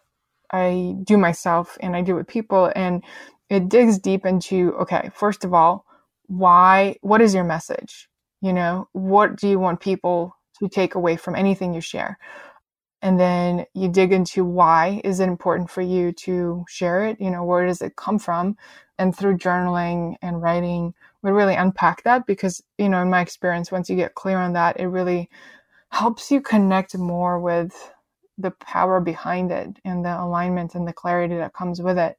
I 0.54 0.94
do 1.04 1.18
myself 1.18 1.76
and 1.80 1.96
I 1.96 2.02
do 2.02 2.14
with 2.14 2.28
people. 2.28 2.72
And 2.74 3.02
it 3.50 3.68
digs 3.68 3.98
deep 3.98 4.24
into, 4.24 4.74
okay, 4.80 5.10
first 5.14 5.44
of 5.44 5.52
all, 5.52 5.84
why, 6.26 6.96
what 7.02 7.20
is 7.20 7.34
your 7.34 7.44
message? 7.44 8.08
You 8.40 8.52
know, 8.52 8.88
what 8.92 9.36
do 9.36 9.48
you 9.48 9.58
want 9.58 9.80
people 9.80 10.36
to 10.60 10.68
take 10.68 10.94
away 10.94 11.16
from 11.16 11.34
anything 11.34 11.74
you 11.74 11.80
share? 11.80 12.18
And 13.02 13.20
then 13.20 13.66
you 13.74 13.88
dig 13.88 14.12
into 14.12 14.44
why 14.44 15.00
is 15.04 15.20
it 15.20 15.28
important 15.28 15.70
for 15.70 15.82
you 15.82 16.12
to 16.12 16.64
share 16.68 17.06
it? 17.06 17.20
You 17.20 17.30
know, 17.30 17.44
where 17.44 17.66
does 17.66 17.82
it 17.82 17.96
come 17.96 18.18
from? 18.18 18.56
and 18.98 19.16
through 19.16 19.36
journaling 19.36 20.16
and 20.22 20.40
writing 20.40 20.94
we 21.22 21.30
really 21.30 21.54
unpack 21.54 22.02
that 22.04 22.26
because 22.26 22.62
you 22.78 22.88
know 22.88 23.02
in 23.02 23.10
my 23.10 23.20
experience 23.20 23.72
once 23.72 23.88
you 23.88 23.96
get 23.96 24.14
clear 24.14 24.38
on 24.38 24.52
that 24.52 24.78
it 24.78 24.86
really 24.86 25.28
helps 25.90 26.30
you 26.30 26.40
connect 26.40 26.96
more 26.96 27.38
with 27.40 27.92
the 28.38 28.51
power 28.53 29.01
behind 29.01 29.51
it 29.53 29.79
and 29.85 30.05
the 30.05 30.23
alignment 30.23 30.75
and 30.75 30.87
the 30.87 30.92
clarity 30.92 31.37
that 31.37 31.53
comes 31.53 31.81
with 31.81 31.99
it. 31.99 32.18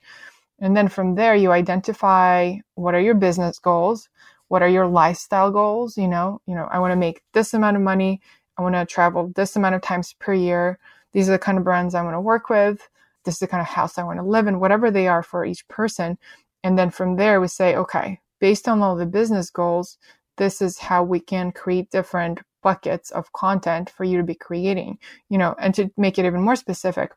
And 0.60 0.76
then 0.76 0.88
from 0.88 1.16
there 1.16 1.36
you 1.36 1.52
identify 1.52 2.56
what 2.76 2.96
are 2.96 3.02
your 3.02 3.14
business 3.14 3.60
goals? 3.60 4.10
What 4.48 4.62
are 4.62 4.70
your 4.70 4.88
lifestyle 4.88 5.52
goals? 5.52 5.98
You 5.98 6.08
know 6.08 6.42
you 6.48 6.56
know 6.56 6.68
i 6.72 6.80
want 6.80 6.92
to 6.92 6.96
make 6.96 7.22
this 7.34 7.54
amount 7.54 7.78
of 7.78 7.84
money. 7.84 8.22
I 8.58 8.62
want 8.62 8.76
to 8.76 8.86
travel 8.86 9.32
this 9.36 9.56
amount 9.56 9.76
of 9.76 9.82
times 9.82 10.14
per 10.20 10.34
year. 10.34 10.80
These 11.12 11.28
are 11.30 11.34
the 11.34 11.40
kind 11.40 11.58
of 11.58 11.64
brands 11.64 11.96
i 11.96 12.02
want 12.02 12.16
to 12.16 12.22
work 12.22 12.50
with. 12.50 12.88
This 13.26 13.36
is 13.36 13.40
the 13.40 13.48
kind 13.48 13.62
of 13.62 13.68
house 13.68 13.98
i 13.98 14.04
want 14.04 14.20
to 14.20 14.26
live 14.26 14.48
in 14.48 14.60
whatever 14.60 14.92
they 14.92 15.08
are 15.08 15.24
for 15.24 15.46
each 15.46 15.68
person. 15.68 16.18
And 16.64 16.80
then 16.80 16.90
from 16.90 17.18
there 17.18 17.42
we 17.42 17.48
say 17.48 17.76
okay 17.76 18.20
based 18.40 18.68
on 18.68 18.82
all 18.82 18.96
the 18.96 19.06
business 19.06 19.50
goals 19.50 19.98
this 20.38 20.62
is 20.62 20.78
how 20.78 21.04
we 21.04 21.20
can 21.20 21.52
create 21.52 21.90
different 21.92 22.42
buckets 22.66 23.12
of 23.12 23.32
content 23.34 23.90
for 23.90 24.04
you 24.04 24.18
to 24.18 24.24
be 24.24 24.36
creating 24.36 24.98
you 25.30 25.38
know 25.38 25.56
and 25.60 25.76
to 25.76 25.90
make 25.96 26.20
it 26.20 26.26
even 26.26 26.42
more 26.42 26.56
specific 26.58 27.12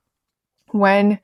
when 0.73 1.19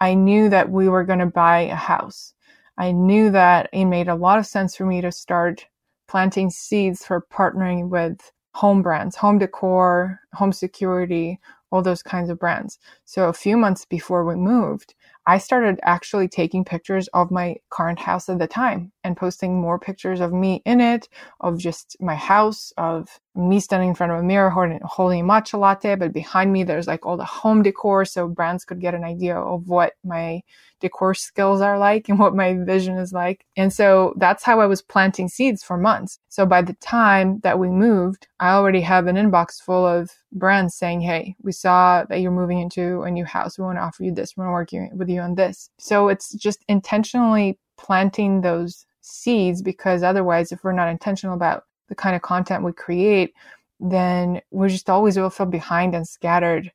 i 0.00 0.14
knew 0.14 0.48
that 0.50 0.70
we 0.70 0.88
were 0.88 1.04
going 1.04 1.20
to 1.20 1.26
buy 1.26 1.60
a 1.60 1.74
house 1.76 2.34
I 2.78 2.92
knew 2.92 3.30
that 3.32 3.68
it 3.72 3.86
made 3.86 4.06
a 4.06 4.14
lot 4.14 4.38
of 4.38 4.46
sense 4.46 4.76
for 4.76 4.86
me 4.86 5.00
to 5.00 5.10
start 5.10 5.66
planting 6.06 6.48
seeds 6.48 7.04
for 7.04 7.26
partnering 7.32 7.88
with 7.88 8.32
home 8.54 8.82
brands, 8.82 9.16
home 9.16 9.38
decor, 9.38 10.20
home 10.32 10.52
security, 10.52 11.40
all 11.72 11.82
those 11.82 12.04
kinds 12.04 12.30
of 12.30 12.38
brands. 12.38 12.78
So 13.04 13.28
a 13.28 13.32
few 13.32 13.56
months 13.56 13.84
before 13.84 14.24
we 14.24 14.36
moved, 14.36 14.94
I 15.26 15.38
started 15.38 15.80
actually 15.82 16.28
taking 16.28 16.64
pictures 16.64 17.08
of 17.08 17.32
my 17.32 17.56
current 17.70 17.98
house 17.98 18.28
at 18.28 18.38
the 18.38 18.46
time 18.46 18.92
and 19.08 19.16
posting 19.16 19.60
more 19.60 19.78
pictures 19.78 20.20
of 20.20 20.32
me 20.32 20.62
in 20.64 20.80
it, 20.80 21.08
of 21.40 21.58
just 21.58 21.96
my 21.98 22.14
house, 22.14 22.72
of 22.76 23.18
me 23.34 23.58
standing 23.58 23.88
in 23.88 23.94
front 23.94 24.12
of 24.12 24.18
a 24.18 24.22
mirror 24.22 24.50
holding, 24.50 24.80
holding 24.84 25.20
a 25.20 25.24
matcha 25.24 25.58
latte. 25.58 25.96
But 25.96 26.12
behind 26.12 26.52
me, 26.52 26.62
there's 26.62 26.86
like 26.86 27.06
all 27.06 27.16
the 27.16 27.24
home 27.24 27.62
decor. 27.62 28.04
So 28.04 28.28
brands 28.28 28.64
could 28.64 28.80
get 28.80 28.94
an 28.94 29.04
idea 29.04 29.36
of 29.36 29.68
what 29.68 29.94
my 30.04 30.42
decor 30.80 31.14
skills 31.14 31.60
are 31.60 31.78
like 31.78 32.08
and 32.08 32.18
what 32.18 32.36
my 32.36 32.54
vision 32.54 32.98
is 32.98 33.12
like. 33.12 33.46
And 33.56 33.72
so 33.72 34.12
that's 34.16 34.44
how 34.44 34.60
I 34.60 34.66
was 34.66 34.82
planting 34.82 35.28
seeds 35.28 35.64
for 35.64 35.78
months. 35.78 36.18
So 36.28 36.44
by 36.44 36.62
the 36.62 36.74
time 36.74 37.40
that 37.40 37.58
we 37.58 37.68
moved, 37.68 38.28
I 38.38 38.50
already 38.50 38.82
have 38.82 39.06
an 39.06 39.16
inbox 39.16 39.60
full 39.60 39.86
of 39.86 40.10
brands 40.32 40.74
saying, 40.74 41.00
Hey, 41.00 41.34
we 41.42 41.52
saw 41.52 42.04
that 42.04 42.20
you're 42.20 42.30
moving 42.30 42.60
into 42.60 43.02
a 43.02 43.10
new 43.10 43.24
house. 43.24 43.58
We 43.58 43.64
want 43.64 43.78
to 43.78 43.82
offer 43.82 44.04
you 44.04 44.12
this. 44.12 44.36
We 44.36 44.44
want 44.44 44.68
to 44.68 44.76
work 44.76 44.90
with 44.92 45.08
you 45.08 45.22
on 45.22 45.34
this. 45.34 45.70
So 45.78 46.08
it's 46.08 46.34
just 46.34 46.62
intentionally 46.68 47.58
planting 47.78 48.42
those 48.42 48.84
seeds 49.08 49.62
because 49.62 50.02
otherwise, 50.02 50.52
if 50.52 50.62
we're 50.64 50.72
not 50.72 50.88
intentional 50.88 51.34
about 51.34 51.64
the 51.88 51.94
kind 51.94 52.14
of 52.14 52.22
content 52.22 52.64
we 52.64 52.72
create, 52.72 53.34
then 53.80 54.40
we're 54.50 54.68
just 54.68 54.90
always 54.90 55.16
will 55.16 55.30
feel 55.30 55.46
behind 55.46 55.94
and 55.94 56.06
scattered 56.06 56.72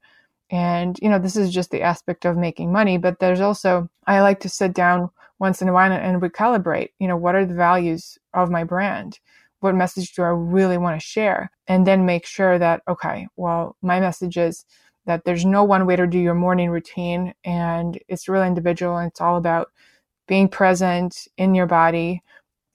and, 0.53 0.99
you 1.01 1.09
know, 1.09 1.17
this 1.17 1.35
is 1.35 1.51
just 1.51 1.71
the 1.71 1.81
aspect 1.81 2.25
of 2.25 2.37
making 2.37 2.71
money, 2.71 2.99
but 2.99 3.17
there's 3.17 3.41
also, 3.41 3.89
I 4.05 4.21
like 4.21 4.39
to 4.41 4.49
sit 4.49 4.73
down 4.73 5.09
once 5.39 5.63
in 5.63 5.67
a 5.67 5.73
while 5.73 5.91
and 5.91 6.21
recalibrate, 6.21 6.89
you 6.99 7.07
know, 7.07 7.17
what 7.17 7.33
are 7.33 7.43
the 7.43 7.55
values 7.55 8.19
of 8.35 8.51
my 8.51 8.63
brand? 8.63 9.19
What 9.61 9.73
message 9.73 10.13
do 10.13 10.21
I 10.21 10.27
really 10.27 10.77
want 10.77 11.01
to 11.01 11.03
share? 11.03 11.49
And 11.67 11.87
then 11.87 12.05
make 12.05 12.27
sure 12.27 12.59
that, 12.59 12.83
okay, 12.87 13.27
well, 13.35 13.75
my 13.81 13.99
message 13.99 14.37
is 14.37 14.63
that 15.07 15.25
there's 15.25 15.43
no 15.43 15.63
one 15.63 15.87
way 15.87 15.95
to 15.95 16.05
do 16.05 16.19
your 16.19 16.35
morning 16.35 16.69
routine 16.69 17.33
and 17.43 17.99
it's 18.07 18.29
really 18.29 18.45
individual 18.45 18.97
and 18.97 19.09
it's 19.09 19.21
all 19.21 19.37
about 19.37 19.71
being 20.27 20.47
present 20.47 21.27
in 21.37 21.55
your 21.55 21.67
body, 21.67 22.21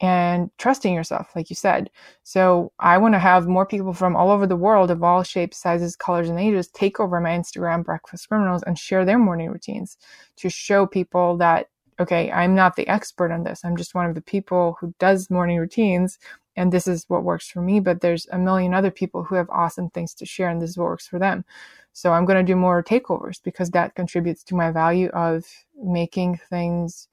and 0.00 0.50
trusting 0.58 0.94
yourself, 0.94 1.34
like 1.34 1.50
you 1.50 1.56
said. 1.56 1.90
So 2.22 2.72
I 2.78 2.98
want 2.98 3.14
to 3.14 3.18
have 3.18 3.48
more 3.48 3.66
people 3.66 3.92
from 3.92 4.14
all 4.14 4.30
over 4.30 4.46
the 4.46 4.56
world 4.56 4.90
of 4.90 5.02
all 5.02 5.22
shapes, 5.22 5.56
sizes, 5.56 5.96
colors, 5.96 6.28
and 6.28 6.38
ages 6.38 6.68
take 6.68 7.00
over 7.00 7.20
my 7.20 7.30
Instagram 7.30 7.84
breakfast 7.84 8.28
criminals 8.28 8.62
and 8.62 8.78
share 8.78 9.04
their 9.04 9.18
morning 9.18 9.50
routines 9.50 9.96
to 10.37 10.48
show 10.48 10.87
people 10.87 11.37
that, 11.38 11.68
okay, 11.98 12.30
I'm 12.30 12.54
not 12.54 12.76
the 12.76 12.87
expert 12.87 13.32
on 13.32 13.42
this. 13.42 13.64
I'm 13.64 13.76
just 13.76 13.94
one 13.94 14.06
of 14.06 14.14
the 14.14 14.20
people 14.20 14.76
who 14.80 14.94
does 15.00 15.30
morning 15.30 15.58
routines 15.58 16.18
and 16.56 16.72
this 16.72 16.87
is 16.87 17.04
what 17.08 17.24
works 17.24 17.48
for 17.50 17.61
me. 17.61 17.80
But 17.80 18.00
there's 18.00 18.26
a 18.30 18.38
million 18.38 18.74
other 18.74 18.92
people 18.92 19.24
who 19.24 19.34
have 19.34 19.50
awesome 19.50 19.90
things 19.90 20.14
to 20.14 20.26
share 20.26 20.48
and 20.48 20.62
this 20.62 20.70
is 20.70 20.78
what 20.78 20.87
works 20.87 21.08
for 21.08 21.18
them. 21.18 21.44
So 21.92 22.12
I'm 22.12 22.24
going 22.24 22.44
to 22.44 22.52
do 22.52 22.56
more 22.56 22.84
takeovers 22.84 23.42
because 23.42 23.70
that 23.70 23.96
contributes 23.96 24.44
to 24.44 24.54
my 24.54 24.70
value 24.70 25.08
of 25.08 25.44
making 25.76 26.38
things 26.48 27.08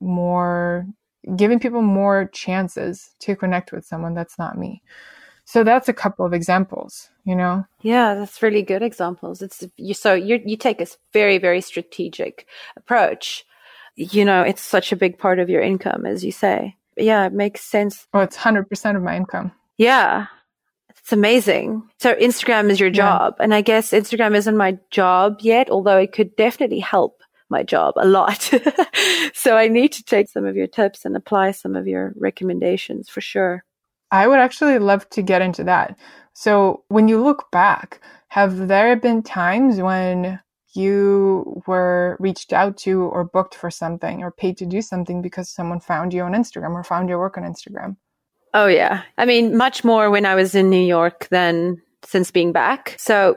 more 0.00 0.86
giving 1.36 1.58
people 1.58 1.82
more 1.82 2.26
chances 2.32 3.10
to 3.20 3.36
connect 3.36 3.72
with 3.72 3.84
someone 3.84 4.14
that's 4.14 4.38
not 4.38 4.58
me. 4.58 4.82
So 5.44 5.64
that's 5.64 5.88
a 5.88 5.92
couple 5.92 6.24
of 6.24 6.32
examples, 6.32 7.10
you 7.24 7.34
know. 7.34 7.64
Yeah, 7.82 8.14
that's 8.14 8.42
really 8.42 8.62
good 8.62 8.82
examples. 8.82 9.42
It's 9.42 9.64
you 9.76 9.94
so 9.94 10.14
you 10.14 10.40
you 10.44 10.56
take 10.56 10.80
a 10.80 10.86
very 11.12 11.38
very 11.38 11.60
strategic 11.60 12.46
approach. 12.76 13.44
You 13.96 14.24
know, 14.24 14.42
it's 14.42 14.62
such 14.62 14.92
a 14.92 14.96
big 14.96 15.18
part 15.18 15.38
of 15.38 15.50
your 15.50 15.60
income 15.60 16.06
as 16.06 16.24
you 16.24 16.32
say. 16.32 16.76
Yeah, 16.96 17.26
it 17.26 17.32
makes 17.32 17.62
sense. 17.62 18.06
Oh, 18.12 18.20
it's 18.20 18.36
100% 18.36 18.96
of 18.96 19.02
my 19.02 19.16
income. 19.16 19.52
Yeah. 19.76 20.26
It's 20.90 21.12
amazing. 21.12 21.88
So 21.98 22.14
Instagram 22.14 22.70
is 22.70 22.78
your 22.78 22.90
job. 22.90 23.36
Yeah. 23.38 23.44
And 23.44 23.54
I 23.54 23.62
guess 23.62 23.92
Instagram 23.92 24.34
isn't 24.36 24.56
my 24.56 24.78
job 24.90 25.38
yet, 25.40 25.70
although 25.70 25.96
it 25.96 26.12
could 26.12 26.36
definitely 26.36 26.80
help 26.80 27.19
my 27.50 27.62
job 27.62 27.94
a 27.96 28.06
lot. 28.06 28.50
so 29.34 29.56
I 29.56 29.68
need 29.68 29.92
to 29.92 30.04
take 30.04 30.28
some 30.28 30.44
of 30.44 30.56
your 30.56 30.66
tips 30.66 31.04
and 31.04 31.16
apply 31.16 31.52
some 31.52 31.76
of 31.76 31.86
your 31.86 32.12
recommendations 32.16 33.08
for 33.08 33.20
sure. 33.20 33.64
I 34.10 34.26
would 34.26 34.38
actually 34.38 34.78
love 34.78 35.08
to 35.10 35.22
get 35.22 35.42
into 35.42 35.64
that. 35.64 35.96
So 36.32 36.84
when 36.88 37.08
you 37.08 37.22
look 37.22 37.50
back, 37.50 38.00
have 38.28 38.68
there 38.68 38.96
been 38.96 39.22
times 39.22 39.80
when 39.80 40.40
you 40.74 41.62
were 41.66 42.16
reached 42.20 42.52
out 42.52 42.76
to 42.78 43.02
or 43.02 43.24
booked 43.24 43.54
for 43.54 43.70
something 43.70 44.22
or 44.22 44.30
paid 44.30 44.56
to 44.58 44.66
do 44.66 44.82
something 44.82 45.20
because 45.20 45.48
someone 45.48 45.80
found 45.80 46.14
you 46.14 46.22
on 46.22 46.32
Instagram 46.32 46.72
or 46.74 46.84
found 46.84 47.08
your 47.08 47.18
work 47.18 47.36
on 47.36 47.44
Instagram? 47.44 47.96
Oh, 48.54 48.66
yeah. 48.66 49.02
I 49.16 49.26
mean, 49.26 49.56
much 49.56 49.84
more 49.84 50.10
when 50.10 50.26
I 50.26 50.34
was 50.34 50.54
in 50.54 50.70
New 50.70 50.84
York 50.84 51.28
than 51.30 51.80
since 52.04 52.30
being 52.30 52.52
back. 52.52 52.96
So 52.98 53.36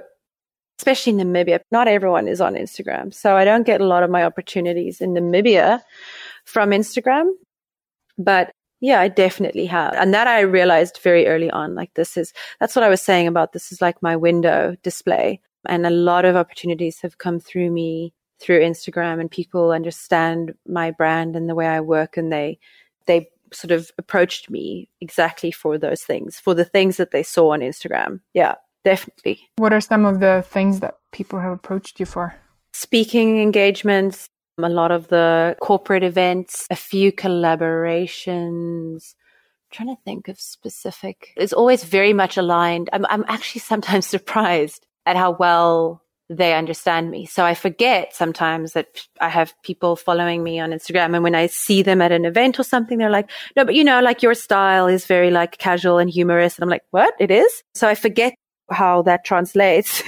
especially 0.84 1.14
in 1.14 1.20
Namibia. 1.20 1.62
Not 1.72 1.88
everyone 1.88 2.28
is 2.28 2.42
on 2.42 2.56
Instagram. 2.56 3.14
So 3.14 3.38
I 3.38 3.46
don't 3.46 3.66
get 3.66 3.80
a 3.80 3.88
lot 3.88 4.04
of 4.04 4.10
my 4.10 4.26
opportunities 4.26 5.00
in 5.00 5.14
Namibia 5.14 5.80
from 6.44 6.72
Instagram. 6.72 7.32
But 8.18 8.52
yeah, 8.82 9.00
I 9.00 9.08
definitely 9.08 9.66
have. 9.68 9.94
And 9.94 10.14
that 10.14 10.28
I 10.28 10.42
realized 10.42 11.00
very 11.02 11.26
early 11.26 11.50
on. 11.50 11.74
Like 11.74 11.94
this 11.94 12.18
is, 12.18 12.34
that's 12.60 12.76
what 12.76 12.84
I 12.84 12.90
was 12.90 13.02
saying 13.02 13.28
about 13.28 13.54
this 13.54 13.72
is 13.72 13.80
like 13.80 14.04
my 14.04 14.18
window 14.18 14.76
display. 14.84 15.40
And 15.66 15.86
a 15.86 15.90
lot 15.90 16.26
of 16.26 16.36
opportunities 16.36 17.00
have 17.00 17.18
come 17.18 17.40
through 17.40 17.72
me 17.72 18.14
through 18.42 18.60
Instagram 18.60 19.22
and 19.22 19.32
people 19.32 19.72
understand 19.72 20.54
my 20.68 20.92
brand 20.92 21.38
and 21.38 21.48
the 21.48 21.56
way 21.56 21.66
I 21.66 21.80
work 21.80 22.18
and 22.18 22.30
they, 22.30 22.60
they 23.06 23.30
sort 23.54 23.72
of 23.72 23.90
approached 23.98 24.50
me 24.50 24.90
exactly 25.00 25.52
for 25.52 25.78
those 25.78 26.02
things, 26.02 26.42
for 26.42 26.54
the 26.54 26.66
things 26.66 26.98
that 26.98 27.12
they 27.12 27.24
saw 27.24 27.54
on 27.54 27.62
Instagram. 27.62 28.20
Yeah 28.34 28.56
definitely. 28.84 29.50
What 29.58 29.74
are 29.74 29.82
some 29.82 30.06
of 30.06 30.20
the 30.20 30.46
things 30.48 30.80
that 30.82 30.98
people 31.12 31.40
have 31.40 31.52
approached 31.52 32.00
you 32.00 32.06
for? 32.06 32.36
Speaking 32.74 33.42
engagements, 33.42 34.30
a 34.58 34.70
lot 34.70 34.92
of 34.92 35.08
the 35.08 35.56
corporate 35.60 36.04
events, 36.04 36.68
a 36.70 36.76
few 36.76 37.12
collaborations. 37.12 39.16
I'm 39.16 39.72
trying 39.72 39.96
to 39.96 40.02
think 40.04 40.28
of 40.28 40.40
specific. 40.40 41.34
It's 41.36 41.54
always 41.54 41.84
very 41.84 42.14
much 42.14 42.38
aligned. 42.38 42.90
I'm, 42.94 43.06
I'm 43.08 43.26
actually 43.28 43.62
sometimes 43.72 44.08
surprised 44.08 44.86
at 45.06 45.16
how 45.16 45.32
well 45.32 46.02
they 46.30 46.54
understand 46.54 47.12
me. 47.12 47.26
So 47.26 47.46
I 47.46 47.54
forget 47.54 48.16
sometimes 48.16 48.74
that 48.74 49.06
I 49.20 49.30
have 49.30 49.54
people 49.62 49.96
following 49.96 50.42
me 50.42 50.60
on 50.60 50.72
Instagram. 50.72 51.14
And 51.14 51.24
when 51.24 51.36
I 51.36 51.48
see 51.48 51.82
them 51.82 52.02
at 52.02 52.12
an 52.12 52.26
event 52.26 52.60
or 52.60 52.64
something, 52.64 52.98
they're 52.98 53.10
like, 53.10 53.30
no, 53.56 53.66
but 53.66 53.76
you 53.76 53.84
know, 53.84 54.02
like 54.02 54.24
your 54.24 54.34
style 54.34 54.88
is 54.88 55.06
very 55.06 55.32
like 55.32 55.58
casual 55.58 55.98
and 55.98 56.10
humorous. 56.10 56.56
And 56.56 56.64
I'm 56.64 56.70
like, 56.70 56.86
what? 56.92 57.14
It 57.20 57.30
is? 57.30 57.64
So 57.76 57.88
I 57.88 57.96
forget 57.96 58.34
how 58.72 59.02
that 59.04 59.26
translates. 59.26 60.04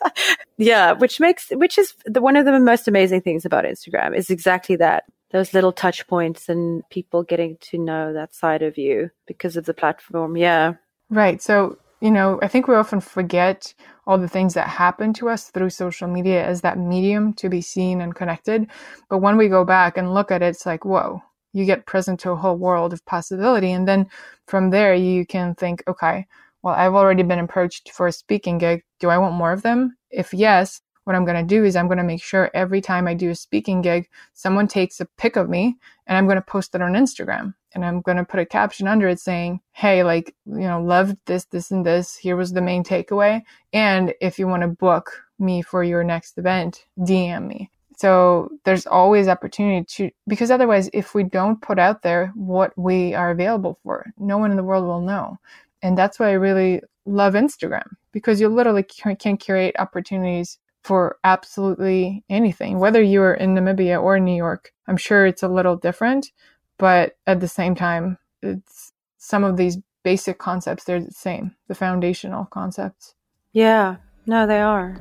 yeah, 0.56 0.92
which 0.92 1.20
makes 1.20 1.50
which 1.50 1.78
is 1.78 1.94
the, 2.04 2.20
one 2.20 2.36
of 2.36 2.44
the 2.44 2.58
most 2.58 2.88
amazing 2.88 3.22
things 3.22 3.44
about 3.44 3.64
Instagram 3.64 4.16
is 4.16 4.30
exactly 4.30 4.76
that. 4.76 5.04
Those 5.30 5.52
little 5.52 5.72
touch 5.72 6.06
points 6.06 6.48
and 6.48 6.88
people 6.90 7.24
getting 7.24 7.56
to 7.62 7.78
know 7.78 8.12
that 8.12 8.36
side 8.36 8.62
of 8.62 8.78
you 8.78 9.10
because 9.26 9.56
of 9.56 9.64
the 9.64 9.74
platform. 9.74 10.36
Yeah. 10.36 10.74
Right. 11.10 11.42
So, 11.42 11.76
you 12.00 12.12
know, 12.12 12.38
I 12.40 12.46
think 12.46 12.68
we 12.68 12.76
often 12.76 13.00
forget 13.00 13.74
all 14.06 14.16
the 14.16 14.28
things 14.28 14.54
that 14.54 14.68
happen 14.68 15.12
to 15.14 15.28
us 15.28 15.50
through 15.50 15.70
social 15.70 16.06
media 16.06 16.46
as 16.46 16.60
that 16.60 16.78
medium 16.78 17.32
to 17.34 17.48
be 17.48 17.62
seen 17.62 18.00
and 18.00 18.14
connected. 18.14 18.68
But 19.08 19.18
when 19.18 19.36
we 19.36 19.48
go 19.48 19.64
back 19.64 19.96
and 19.96 20.14
look 20.14 20.30
at 20.30 20.42
it, 20.42 20.46
it's 20.46 20.66
like, 20.66 20.84
whoa, 20.84 21.20
you 21.52 21.64
get 21.64 21.86
present 21.86 22.20
to 22.20 22.32
a 22.32 22.36
whole 22.36 22.56
world 22.56 22.92
of 22.92 23.04
possibility. 23.06 23.72
And 23.72 23.88
then 23.88 24.06
from 24.46 24.70
there, 24.70 24.94
you 24.94 25.24
can 25.24 25.54
think, 25.54 25.82
okay, 25.88 26.26
well, 26.64 26.74
I've 26.74 26.94
already 26.94 27.22
been 27.22 27.38
approached 27.38 27.90
for 27.92 28.06
a 28.06 28.12
speaking 28.12 28.56
gig. 28.56 28.82
Do 28.98 29.10
I 29.10 29.18
want 29.18 29.34
more 29.34 29.52
of 29.52 29.60
them? 29.60 29.98
If 30.10 30.32
yes, 30.32 30.80
what 31.04 31.14
I'm 31.14 31.26
going 31.26 31.46
to 31.46 31.54
do 31.54 31.62
is 31.62 31.76
I'm 31.76 31.88
going 31.88 31.98
to 31.98 32.04
make 32.04 32.22
sure 32.22 32.50
every 32.54 32.80
time 32.80 33.06
I 33.06 33.12
do 33.12 33.28
a 33.28 33.34
speaking 33.34 33.82
gig, 33.82 34.08
someone 34.32 34.66
takes 34.66 34.98
a 34.98 35.04
pic 35.18 35.36
of 35.36 35.50
me 35.50 35.76
and 36.06 36.16
I'm 36.16 36.24
going 36.24 36.36
to 36.36 36.42
post 36.42 36.74
it 36.74 36.80
on 36.80 36.94
Instagram 36.94 37.52
and 37.74 37.84
I'm 37.84 38.00
going 38.00 38.16
to 38.16 38.24
put 38.24 38.40
a 38.40 38.46
caption 38.46 38.88
under 38.88 39.08
it 39.08 39.20
saying, 39.20 39.60
Hey, 39.72 40.04
like, 40.04 40.34
you 40.46 40.60
know, 40.60 40.82
loved 40.82 41.18
this, 41.26 41.44
this, 41.44 41.70
and 41.70 41.84
this. 41.84 42.16
Here 42.16 42.34
was 42.34 42.54
the 42.54 42.62
main 42.62 42.82
takeaway. 42.82 43.42
And 43.74 44.14
if 44.22 44.38
you 44.38 44.48
want 44.48 44.62
to 44.62 44.68
book 44.68 45.22
me 45.38 45.60
for 45.60 45.84
your 45.84 46.02
next 46.02 46.38
event, 46.38 46.86
DM 46.98 47.46
me. 47.46 47.70
So 47.96 48.50
there's 48.64 48.86
always 48.86 49.28
opportunity 49.28 49.84
to, 49.96 50.10
because 50.26 50.50
otherwise, 50.50 50.90
if 50.92 51.14
we 51.14 51.22
don't 51.22 51.62
put 51.62 51.78
out 51.78 52.02
there 52.02 52.32
what 52.34 52.76
we 52.76 53.14
are 53.14 53.30
available 53.30 53.78
for, 53.82 54.06
no 54.18 54.38
one 54.38 54.50
in 54.50 54.56
the 54.56 54.64
world 54.64 54.84
will 54.84 55.00
know. 55.00 55.38
And 55.84 55.98
that's 55.98 56.18
why 56.18 56.30
I 56.30 56.32
really 56.32 56.80
love 57.04 57.34
Instagram 57.34 57.86
because 58.10 58.40
you 58.40 58.48
literally 58.48 58.82
can 58.82 59.36
create 59.36 59.76
opportunities 59.78 60.58
for 60.82 61.18
absolutely 61.24 62.24
anything, 62.30 62.78
whether 62.78 63.02
you're 63.02 63.34
in 63.34 63.54
Namibia 63.54 64.02
or 64.02 64.18
New 64.18 64.34
York. 64.34 64.72
I'm 64.88 64.96
sure 64.96 65.26
it's 65.26 65.42
a 65.42 65.48
little 65.48 65.76
different, 65.76 66.32
but 66.78 67.16
at 67.26 67.40
the 67.40 67.48
same 67.48 67.74
time, 67.74 68.16
it's 68.42 68.92
some 69.18 69.44
of 69.44 69.58
these 69.58 69.76
basic 70.02 70.38
concepts, 70.38 70.84
they're 70.84 71.00
the 71.00 71.12
same, 71.12 71.54
the 71.68 71.74
foundational 71.74 72.46
concepts. 72.46 73.14
Yeah, 73.52 73.96
no, 74.26 74.46
they 74.46 74.60
are. 74.60 74.96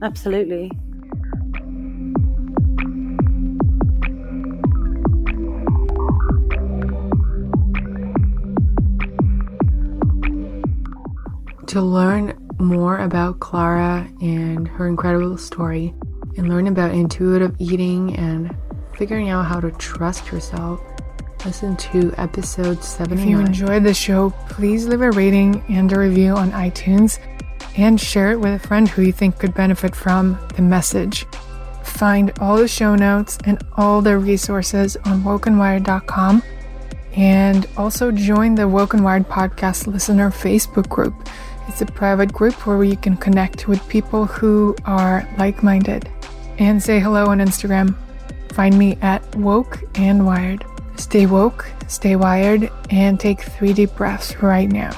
Absolutely. 0.00 0.70
To 11.74 11.82
learn 11.82 12.38
more 12.60 12.98
about 12.98 13.40
Clara 13.40 14.08
and 14.20 14.68
her 14.68 14.86
incredible 14.86 15.36
story, 15.36 15.92
and 16.36 16.48
learn 16.48 16.68
about 16.68 16.92
intuitive 16.92 17.56
eating 17.58 18.14
and 18.14 18.56
figuring 18.96 19.30
out 19.30 19.46
how 19.46 19.58
to 19.58 19.72
trust 19.72 20.30
yourself, 20.30 20.80
listen 21.44 21.76
to 21.78 22.14
episode 22.16 22.84
79. 22.84 23.18
If 23.18 23.28
you 23.28 23.40
enjoyed 23.40 23.82
the 23.82 23.92
show, 23.92 24.30
please 24.50 24.86
leave 24.86 25.00
a 25.00 25.10
rating 25.10 25.64
and 25.68 25.92
a 25.92 25.98
review 25.98 26.36
on 26.36 26.52
iTunes 26.52 27.18
and 27.76 28.00
share 28.00 28.30
it 28.30 28.38
with 28.38 28.54
a 28.54 28.68
friend 28.68 28.88
who 28.88 29.02
you 29.02 29.12
think 29.12 29.40
could 29.40 29.52
benefit 29.52 29.96
from 29.96 30.38
the 30.54 30.62
message. 30.62 31.26
Find 31.82 32.30
all 32.38 32.56
the 32.56 32.68
show 32.68 32.94
notes 32.94 33.36
and 33.46 33.60
all 33.76 34.00
the 34.00 34.16
resources 34.16 34.96
on 35.06 35.24
wokeandwired.com 35.24 36.40
and 37.16 37.66
also 37.76 38.12
join 38.12 38.54
the 38.54 38.68
Woke 38.68 38.94
and 38.94 39.04
Wired 39.04 39.28
podcast 39.28 39.88
listener 39.88 40.30
Facebook 40.30 40.88
group. 40.88 41.14
It's 41.68 41.80
a 41.80 41.86
private 41.86 42.32
group 42.32 42.66
where 42.66 42.82
you 42.84 42.96
can 42.96 43.16
connect 43.16 43.68
with 43.68 43.86
people 43.88 44.26
who 44.26 44.76
are 44.84 45.28
like 45.38 45.62
minded. 45.62 46.08
And 46.58 46.82
say 46.82 47.00
hello 47.00 47.26
on 47.26 47.38
Instagram. 47.38 47.96
Find 48.52 48.78
me 48.78 48.96
at 49.02 49.34
Woke 49.36 49.80
and 49.96 50.24
Wired. 50.24 50.64
Stay 50.96 51.26
woke, 51.26 51.68
stay 51.88 52.14
wired, 52.14 52.70
and 52.90 53.18
take 53.18 53.40
three 53.40 53.72
deep 53.72 53.94
breaths 53.96 54.36
right 54.40 54.70
now. 54.70 54.92